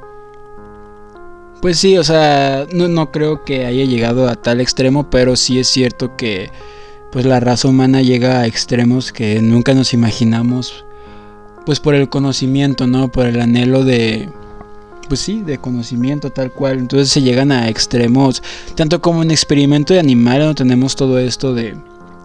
Pues 1.62 1.80
sí, 1.80 1.98
o 1.98 2.04
sea, 2.04 2.68
no, 2.72 2.88
no 2.88 3.12
creo 3.12 3.44
que 3.44 3.66
haya 3.66 3.86
llegado 3.86 4.30
a 4.30 4.36
tal 4.36 4.62
extremo, 4.62 5.10
pero 5.10 5.36
sí 5.36 5.60
es 5.60 5.68
cierto 5.68 6.16
que 6.16 6.52
pues 7.12 7.26
la 7.26 7.40
raza 7.40 7.68
humana 7.68 8.02
llega 8.02 8.42
a 8.42 8.48
extremos 8.48 9.12
que 9.12 9.42
nunca 9.42 9.74
nos 9.74 9.94
imaginamos, 9.94 10.86
pues 11.66 11.80
por 11.80 11.96
el 11.96 12.10
conocimiento, 12.10 12.86
¿no? 12.86 13.12
Por 13.12 13.26
el 13.26 13.42
anhelo 13.42 13.84
de, 13.84 14.30
pues 15.08 15.22
sí, 15.22 15.42
de 15.42 15.58
conocimiento 15.58 16.32
tal 16.32 16.52
cual. 16.52 16.78
Entonces 16.78 17.10
se 17.10 17.22
llegan 17.22 17.52
a 17.52 17.70
extremos, 17.70 18.44
tanto 18.76 19.02
como 19.02 19.24
en 19.24 19.32
experimento 19.32 19.94
de 19.94 20.00
animales, 20.00 20.46
no 20.46 20.56
tenemos 20.56 20.96
todo 20.96 21.18
esto 21.18 21.56
de, 21.56 21.76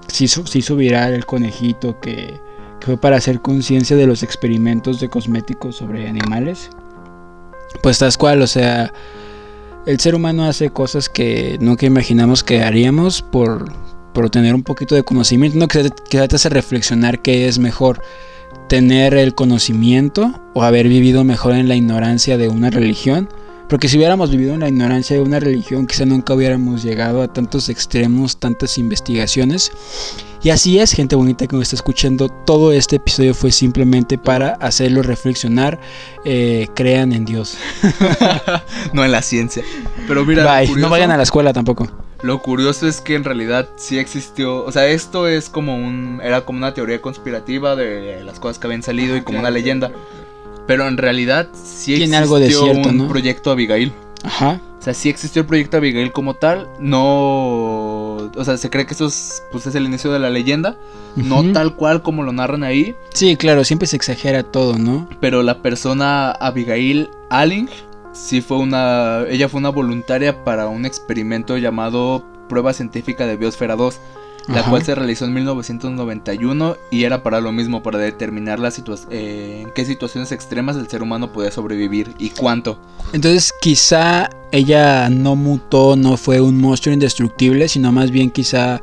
se 0.09 0.25
hizo 0.25 0.77
viral 0.77 1.15
el 1.15 1.25
conejito 1.25 1.99
que 2.01 2.39
fue 2.85 2.97
para 2.97 3.17
hacer 3.17 3.41
conciencia 3.41 3.97
de 3.97 4.07
los 4.07 4.23
experimentos 4.23 5.01
de 5.01 5.09
cosméticos 5.09 5.77
sobre 5.77 6.09
animales. 6.09 6.71
Pues 7.83 7.99
tal 7.99 8.17
cual, 8.17 8.43
o 8.43 8.47
sea, 8.47 8.93
el 9.87 9.99
ser 9.99 10.15
humano 10.15 10.45
hace 10.45 10.71
cosas 10.71 11.09
que 11.09 11.59
nunca 11.61 11.87
imaginamos 11.87 12.45
que 12.45 12.63
haríamos 12.63 13.23
por, 13.23 13.73
por 14.13 14.31
tener 14.31 14.55
un 14.55 14.63
poquito 14.63 14.95
de 14.95 15.03
conocimiento, 15.03 15.59
¿no? 15.59 15.69
Que 15.69 15.91
quizá 16.09 16.29
te 16.29 16.37
hace 16.37 16.49
reflexionar 16.49 17.21
qué 17.21 17.49
es 17.49 17.59
mejor, 17.59 18.03
tener 18.69 19.15
el 19.15 19.35
conocimiento 19.35 20.41
o 20.55 20.63
haber 20.63 20.89
vivido 20.89 21.25
mejor 21.25 21.55
en 21.55 21.69
la 21.69 21.75
ignorancia 21.75 22.39
de 22.39 22.49
una 22.49 22.71
religión. 22.71 23.29
Porque 23.69 23.89
si 23.89 23.97
hubiéramos 23.97 24.31
vivido 24.31 24.55
en 24.55 24.61
la 24.61 24.69
ignorancia 24.69 25.17
de 25.17 25.23
una 25.23 25.41
religión, 25.41 25.87
quizá 25.87 26.05
nunca 26.05 26.35
hubiéramos 26.35 26.83
llegado 26.83 27.23
a 27.23 27.33
tantos 27.33 27.69
extremos, 27.69 28.39
tantas 28.39 28.77
investigaciones. 28.77 29.73
Y 30.45 30.51
así 30.51 30.81
es, 30.81 30.93
gente 30.93 31.15
bonita 31.15 31.47
que 31.47 31.55
me 31.55 31.63
está 31.63 31.77
escuchando. 31.77 32.29
Todo 32.29 32.73
este 32.73 32.97
episodio 32.97 33.33
fue 33.33 33.53
simplemente 33.53 34.19
para 34.19 34.55
hacerlo 34.55 35.03
reflexionar. 35.03 35.79
Eh, 36.25 36.67
crean 36.75 37.13
en 37.13 37.25
Dios. 37.25 37.57
no 38.93 39.05
en 39.05 39.13
la 39.13 39.23
ciencia. 39.23 39.63
Pero 40.09 40.25
mira. 40.25 40.65
No 40.77 40.89
vayan 40.89 41.13
a 41.13 41.17
la 41.17 41.23
escuela 41.23 41.53
tampoco. 41.53 41.89
Lo 42.23 42.41
curioso 42.41 42.89
es 42.89 43.01
que 43.01 43.15
en 43.15 43.25
realidad 43.25 43.69
sí 43.77 43.99
existió, 43.99 44.65
o 44.65 44.71
sea, 44.71 44.87
esto 44.87 45.27
es 45.27 45.49
como 45.49 45.75
un, 45.75 46.21
era 46.23 46.43
como 46.43 46.59
una 46.59 46.73
teoría 46.73 47.03
conspirativa 47.03 47.75
de 47.75 48.23
las 48.23 48.39
cosas 48.39 48.61
que 48.61 48.69
habían 48.69 48.85
salido 48.85 49.17
y 49.17 49.23
como 49.23 49.41
una 49.41 49.51
leyenda. 49.51 49.91
Pero 50.69 50.87
en 50.87 50.99
realidad 50.99 51.49
sí 51.53 51.95
existió 51.95 52.19
algo 52.19 52.39
de 52.39 52.51
cierto, 52.51 52.89
un 52.91 52.99
¿no? 52.99 53.09
proyecto 53.09 53.51
Abigail. 53.51 53.93
Ajá. 54.23 54.61
O 54.79 54.83
sea, 54.83 54.95
sí 54.95 55.09
existió 55.09 55.43
el 55.43 55.47
proyecto 55.47 55.77
Abigail 55.79 56.13
como 56.13 56.35
tal. 56.35 56.69
No, 56.79 58.02
o 58.37 58.45
sea, 58.45 58.57
se 58.57 58.71
cree 58.71 58.87
que 58.87 58.95
eso 58.95 59.07
es, 59.07 59.43
pues, 59.53 59.67
es 59.67 59.75
el 59.75 59.85
inicio 59.85 60.13
de 60.13 60.19
la 60.19 60.31
leyenda. 60.31 60.77
No 61.17 61.53
tal 61.53 61.77
cual 61.77 62.03
como 62.03 62.23
lo 62.23 62.33
narran 62.33 62.65
ahí. 62.65 62.95
Sí, 63.13 63.37
claro, 63.37 63.65
siempre 63.65 63.87
se 63.87 63.97
exagera 63.97 64.43
todo, 64.43 64.79
¿no? 64.79 65.09
Pero 65.21 65.43
la 65.43 65.61
persona 65.61 66.31
Abigail 66.33 67.11
Alling 67.31 67.69
sí 68.13 68.41
fue 68.41 68.59
una. 68.59 69.25
Ella 69.29 69.49
fue 69.49 69.59
una 69.59 69.69
voluntaria 69.69 70.45
para 70.45 70.69
un 70.69 70.87
experimento 70.87 71.57
llamado 71.59 72.25
Prueba 72.49 72.73
Científica 72.73 73.27
de 73.27 73.37
Biosfera 73.37 73.77
2. 73.77 73.99
La 74.49 74.61
Ajá. 74.61 74.71
cual 74.71 74.85
se 74.85 74.95
realizó 74.95 75.25
en 75.25 75.35
1991 75.35 76.77
y 76.91 77.05
era 77.05 77.23
para 77.23 77.41
lo 77.41 77.53
mismo, 77.53 77.83
para 77.83 77.99
determinar 77.99 78.59
la 78.59 78.73
eh, 79.11 79.63
en 79.63 79.71
qué 79.73 79.85
situaciones 79.85 80.33
extremas 80.33 80.77
el 80.77 80.89
ser 80.89 81.03
humano 81.03 81.33
podía 81.33 81.51
sobrevivir 81.51 82.15
y 82.19 82.31
cuánto. 82.31 82.81
Entonces 83.13 83.53
quizá 83.61 84.31
ella 84.51 85.09
no 85.11 85.37
mutó, 85.37 85.97
no 85.97 86.17
fue 86.17 86.41
un 86.41 86.61
monstruo 86.61 86.93
indestructible, 86.93 87.69
sino 87.69 87.93
más 87.93 88.11
bien 88.11 88.31
quizá 88.31 88.81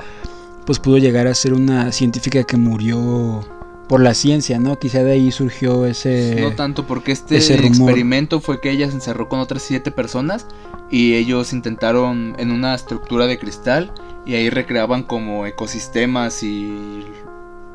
pues 0.66 0.80
pudo 0.80 0.98
llegar 0.98 1.28
a 1.28 1.34
ser 1.34 1.54
una 1.54 1.92
científica 1.92 2.44
que 2.44 2.56
murió 2.56 3.44
por 3.90 4.02
la 4.02 4.14
ciencia, 4.14 4.60
¿no? 4.60 4.78
Quizá 4.78 5.04
de 5.04 5.14
ahí 5.14 5.32
surgió 5.32 5.88
ese... 5.88 6.38
no 6.40 6.52
tanto 6.52 6.86
porque 6.86 7.12
este 7.12 7.38
experimento 7.38 8.40
fue 8.40 8.62
que 8.62 8.70
ella 8.70 8.88
se 8.88 8.94
encerró 8.94 9.28
con 9.28 9.40
otras 9.40 9.64
siete 9.64 9.90
personas 9.90 10.46
y 10.92 11.16
ellos 11.16 11.54
intentaron 11.54 12.36
en 12.38 12.52
una 12.52 12.76
estructura 12.76 13.26
de 13.26 13.40
cristal 13.40 13.92
y 14.26 14.36
ahí 14.36 14.50
recreaban 14.50 15.04
como 15.04 15.46
ecosistemas 15.46 16.44
y, 16.44 17.06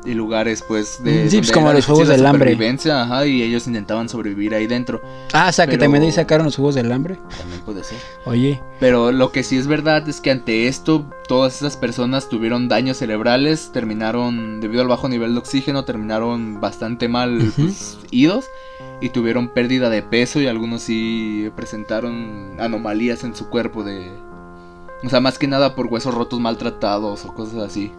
y 0.05 0.13
lugares 0.13 0.63
pues 0.67 1.03
de... 1.03 1.29
Sí, 1.29 1.37
pues, 1.37 1.51
como 1.51 1.71
los 1.73 1.85
Juegos 1.85 2.07
del 2.07 2.25
Hambre. 2.25 2.57
Ajá, 2.91 3.25
y 3.25 3.41
ellos 3.41 3.67
intentaban 3.67 4.07
sobrevivir 4.07 4.53
ahí 4.53 4.67
dentro. 4.67 5.01
Ah, 5.33 5.47
o 5.49 5.51
sea, 5.51 5.67
que 5.67 5.77
también 5.77 6.03
ahí 6.03 6.11
sacaron 6.11 6.45
los 6.45 6.55
jugos 6.55 6.75
del 6.75 6.91
hambre. 6.91 7.19
También 7.37 7.61
puede 7.61 7.83
ser. 7.83 7.97
Oye, 8.25 8.61
Pero 8.79 9.11
lo 9.11 9.31
que 9.31 9.43
sí 9.43 9.57
es 9.57 9.67
verdad 9.67 10.07
es 10.07 10.21
que 10.21 10.31
ante 10.31 10.67
esto 10.67 11.09
todas 11.27 11.55
esas 11.57 11.75
personas 11.77 12.29
tuvieron 12.29 12.67
daños 12.67 12.97
cerebrales, 12.97 13.71
terminaron, 13.73 14.61
debido 14.61 14.81
al 14.81 14.87
bajo 14.87 15.09
nivel 15.09 15.33
de 15.33 15.39
oxígeno, 15.39 15.85
terminaron 15.85 16.61
bastante 16.61 17.07
mal 17.07 17.51
pues, 17.55 17.97
idos 18.11 18.45
y 19.01 19.09
tuvieron 19.09 19.49
pérdida 19.49 19.89
de 19.89 20.01
peso 20.03 20.39
y 20.41 20.47
algunos 20.47 20.83
sí 20.83 21.49
presentaron 21.55 22.55
anomalías 22.59 23.23
en 23.23 23.35
su 23.35 23.49
cuerpo 23.49 23.83
de... 23.83 24.09
O 25.03 25.09
sea, 25.09 25.19
más 25.19 25.37
que 25.37 25.47
nada 25.47 25.75
por 25.75 25.87
huesos 25.87 26.13
rotos 26.13 26.39
maltratados 26.39 27.25
o 27.25 27.33
cosas 27.33 27.57
así. 27.63 27.91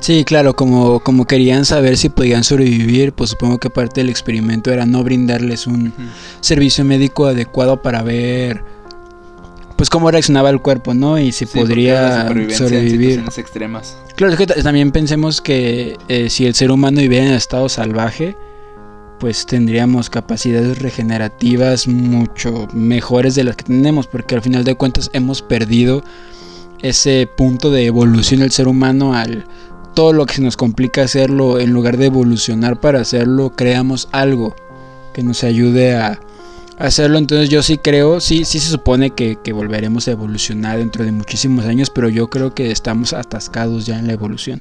Sí, 0.00 0.24
claro, 0.24 0.54
como, 0.56 0.98
como 1.00 1.24
querían 1.26 1.64
saber 1.64 1.96
si 1.96 2.08
podían 2.08 2.42
sobrevivir, 2.42 3.12
pues 3.12 3.30
supongo 3.30 3.58
que 3.58 3.70
parte 3.70 4.00
del 4.00 4.10
experimento 4.10 4.72
era 4.72 4.84
no 4.86 5.04
brindarles 5.04 5.66
un 5.68 5.92
servicio 6.40 6.84
médico 6.84 7.26
adecuado 7.26 7.80
para 7.80 8.02
ver 8.02 8.62
pues 9.76 9.90
cómo 9.90 10.10
reaccionaba 10.10 10.50
el 10.50 10.60
cuerpo, 10.60 10.94
¿no? 10.94 11.18
Y 11.18 11.32
si 11.32 11.46
Sí, 11.46 11.58
podría 11.58 12.22
en 12.28 12.50
sobrevivir. 12.52 12.98
situaciones 13.10 13.38
extremas. 13.38 13.96
Claro, 14.16 14.32
es 14.32 14.38
que 14.38 14.46
ta- 14.46 14.62
también 14.62 14.92
pensemos 14.92 15.40
que 15.40 15.96
eh, 16.08 16.28
si 16.30 16.46
el 16.46 16.54
ser 16.54 16.70
humano 16.70 17.00
viviera 17.00 17.26
en 17.26 17.32
estado 17.32 17.68
salvaje, 17.68 18.36
pues 19.24 19.46
tendríamos 19.46 20.10
capacidades 20.10 20.80
regenerativas 20.80 21.88
mucho 21.88 22.68
mejores 22.74 23.34
de 23.34 23.44
las 23.44 23.56
que 23.56 23.64
tenemos, 23.64 24.06
porque 24.06 24.34
al 24.34 24.42
final 24.42 24.64
de 24.64 24.74
cuentas 24.74 25.08
hemos 25.14 25.40
perdido 25.40 26.04
ese 26.82 27.26
punto 27.34 27.70
de 27.70 27.86
evolución 27.86 28.40
del 28.40 28.50
ser 28.50 28.68
humano 28.68 29.14
al 29.14 29.46
todo 29.94 30.12
lo 30.12 30.26
que 30.26 30.34
se 30.34 30.42
nos 30.42 30.58
complica 30.58 31.04
hacerlo, 31.04 31.58
en 31.58 31.72
lugar 31.72 31.96
de 31.96 32.04
evolucionar 32.04 32.80
para 32.80 33.00
hacerlo, 33.00 33.54
creamos 33.56 34.10
algo 34.12 34.54
que 35.14 35.22
nos 35.22 35.42
ayude 35.42 35.96
a 35.96 36.20
hacerlo. 36.76 37.16
Entonces 37.16 37.48
yo 37.48 37.62
sí 37.62 37.78
creo, 37.78 38.20
sí, 38.20 38.44
sí 38.44 38.60
se 38.60 38.68
supone 38.68 39.12
que, 39.12 39.38
que 39.42 39.54
volveremos 39.54 40.06
a 40.06 40.10
evolucionar 40.10 40.76
dentro 40.76 41.02
de 41.02 41.12
muchísimos 41.12 41.64
años, 41.64 41.88
pero 41.88 42.10
yo 42.10 42.28
creo 42.28 42.54
que 42.54 42.70
estamos 42.70 43.14
atascados 43.14 43.86
ya 43.86 43.98
en 43.98 44.06
la 44.06 44.12
evolución. 44.12 44.58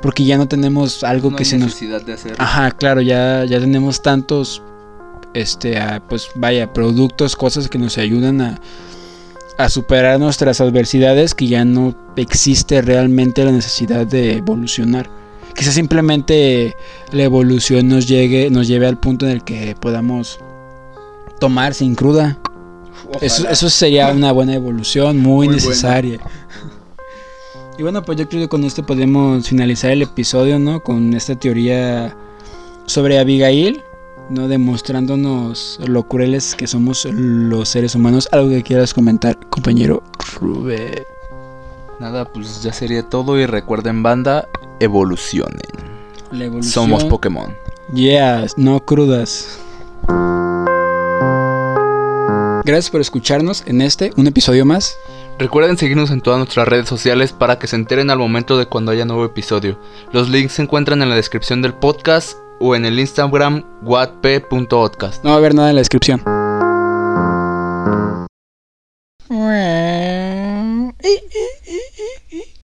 Porque 0.00 0.24
ya 0.24 0.36
no 0.38 0.46
tenemos 0.46 1.02
algo 1.02 1.30
No 1.30 1.36
que 1.36 1.42
hay 1.42 1.50
se 1.50 1.58
nos... 1.58 1.66
necesidad 1.68 2.02
de 2.02 2.12
hacerlo. 2.12 2.36
Ajá, 2.38 2.70
claro, 2.70 3.00
ya, 3.00 3.44
ya 3.44 3.58
tenemos 3.58 4.00
tantos, 4.00 4.62
este, 5.34 5.76
pues 6.08 6.28
vaya, 6.34 6.72
productos, 6.72 7.34
cosas 7.34 7.68
que 7.68 7.78
nos 7.78 7.98
ayudan 7.98 8.40
a, 8.40 8.60
a 9.58 9.68
superar 9.68 10.20
nuestras 10.20 10.60
adversidades 10.60 11.34
que 11.34 11.48
ya 11.48 11.64
no 11.64 11.96
existe 12.16 12.80
realmente 12.80 13.44
la 13.44 13.50
necesidad 13.50 14.06
de 14.06 14.36
evolucionar. 14.36 15.10
Quizás 15.54 15.74
simplemente 15.74 16.76
la 17.10 17.24
evolución 17.24 17.88
nos 17.88 18.06
llegue, 18.06 18.50
nos 18.50 18.68
lleve 18.68 18.86
al 18.86 18.98
punto 18.98 19.26
en 19.26 19.32
el 19.32 19.42
que 19.42 19.74
podamos 19.80 20.38
tomar 21.40 21.74
sin 21.74 21.96
cruda. 21.96 22.38
Eso, 23.20 23.48
eso 23.48 23.68
sería 23.68 24.10
una 24.10 24.30
buena 24.30 24.54
evolución, 24.54 25.18
muy, 25.18 25.48
Muy 25.48 25.56
necesaria. 25.56 26.20
Y 27.78 27.82
bueno, 27.82 28.02
pues 28.02 28.18
yo 28.18 28.28
creo 28.28 28.42
que 28.42 28.48
con 28.48 28.64
esto 28.64 28.84
podemos 28.84 29.48
finalizar 29.48 29.92
el 29.92 30.02
episodio, 30.02 30.58
¿no? 30.58 30.82
Con 30.82 31.14
esta 31.14 31.36
teoría 31.36 32.16
sobre 32.86 33.20
Abigail, 33.20 33.84
¿no? 34.30 34.48
Demostrándonos 34.48 35.78
lo 35.86 36.02
crueles 36.08 36.56
que 36.56 36.66
somos 36.66 37.04
los 37.04 37.68
seres 37.68 37.94
humanos. 37.94 38.28
Algo 38.32 38.48
que 38.48 38.64
quieras 38.64 38.92
comentar, 38.92 39.38
compañero 39.48 40.02
Rubén. 40.40 41.04
Nada, 42.00 42.24
pues 42.24 42.64
ya 42.64 42.72
sería 42.72 43.04
todo 43.04 43.38
y 43.38 43.46
recuerden 43.46 44.02
banda, 44.02 44.48
evolucionen. 44.80 45.60
La 46.32 46.46
evolución. 46.46 46.72
Somos 46.72 47.04
Pokémon. 47.04 47.54
Yeah, 47.94 48.44
no 48.56 48.84
crudas. 48.84 49.60
Gracias 52.64 52.90
por 52.90 53.00
escucharnos 53.00 53.62
en 53.66 53.82
este, 53.82 54.10
un 54.16 54.26
episodio 54.26 54.64
más. 54.64 54.98
Recuerden 55.38 55.78
seguirnos 55.78 56.10
en 56.10 56.20
todas 56.20 56.38
nuestras 56.38 56.66
redes 56.66 56.88
sociales 56.88 57.32
para 57.32 57.60
que 57.60 57.68
se 57.68 57.76
enteren 57.76 58.10
al 58.10 58.18
momento 58.18 58.58
de 58.58 58.66
cuando 58.66 58.90
haya 58.90 59.04
nuevo 59.04 59.24
episodio. 59.24 59.78
Los 60.12 60.28
links 60.28 60.54
se 60.54 60.62
encuentran 60.62 61.00
en 61.00 61.10
la 61.10 61.14
descripción 61.14 61.62
del 61.62 61.74
podcast 61.74 62.36
o 62.58 62.74
en 62.74 62.84
el 62.84 62.98
Instagram 62.98 63.62
watp.podcast. 63.84 65.22
No 65.22 65.30
va 65.30 65.36
a 65.36 65.38
haber 65.38 65.54
nada 65.54 65.68
en 65.68 65.76
la 65.76 65.80
descripción. 65.80 66.24
Eh, 69.30 70.92
eh, 70.98 71.87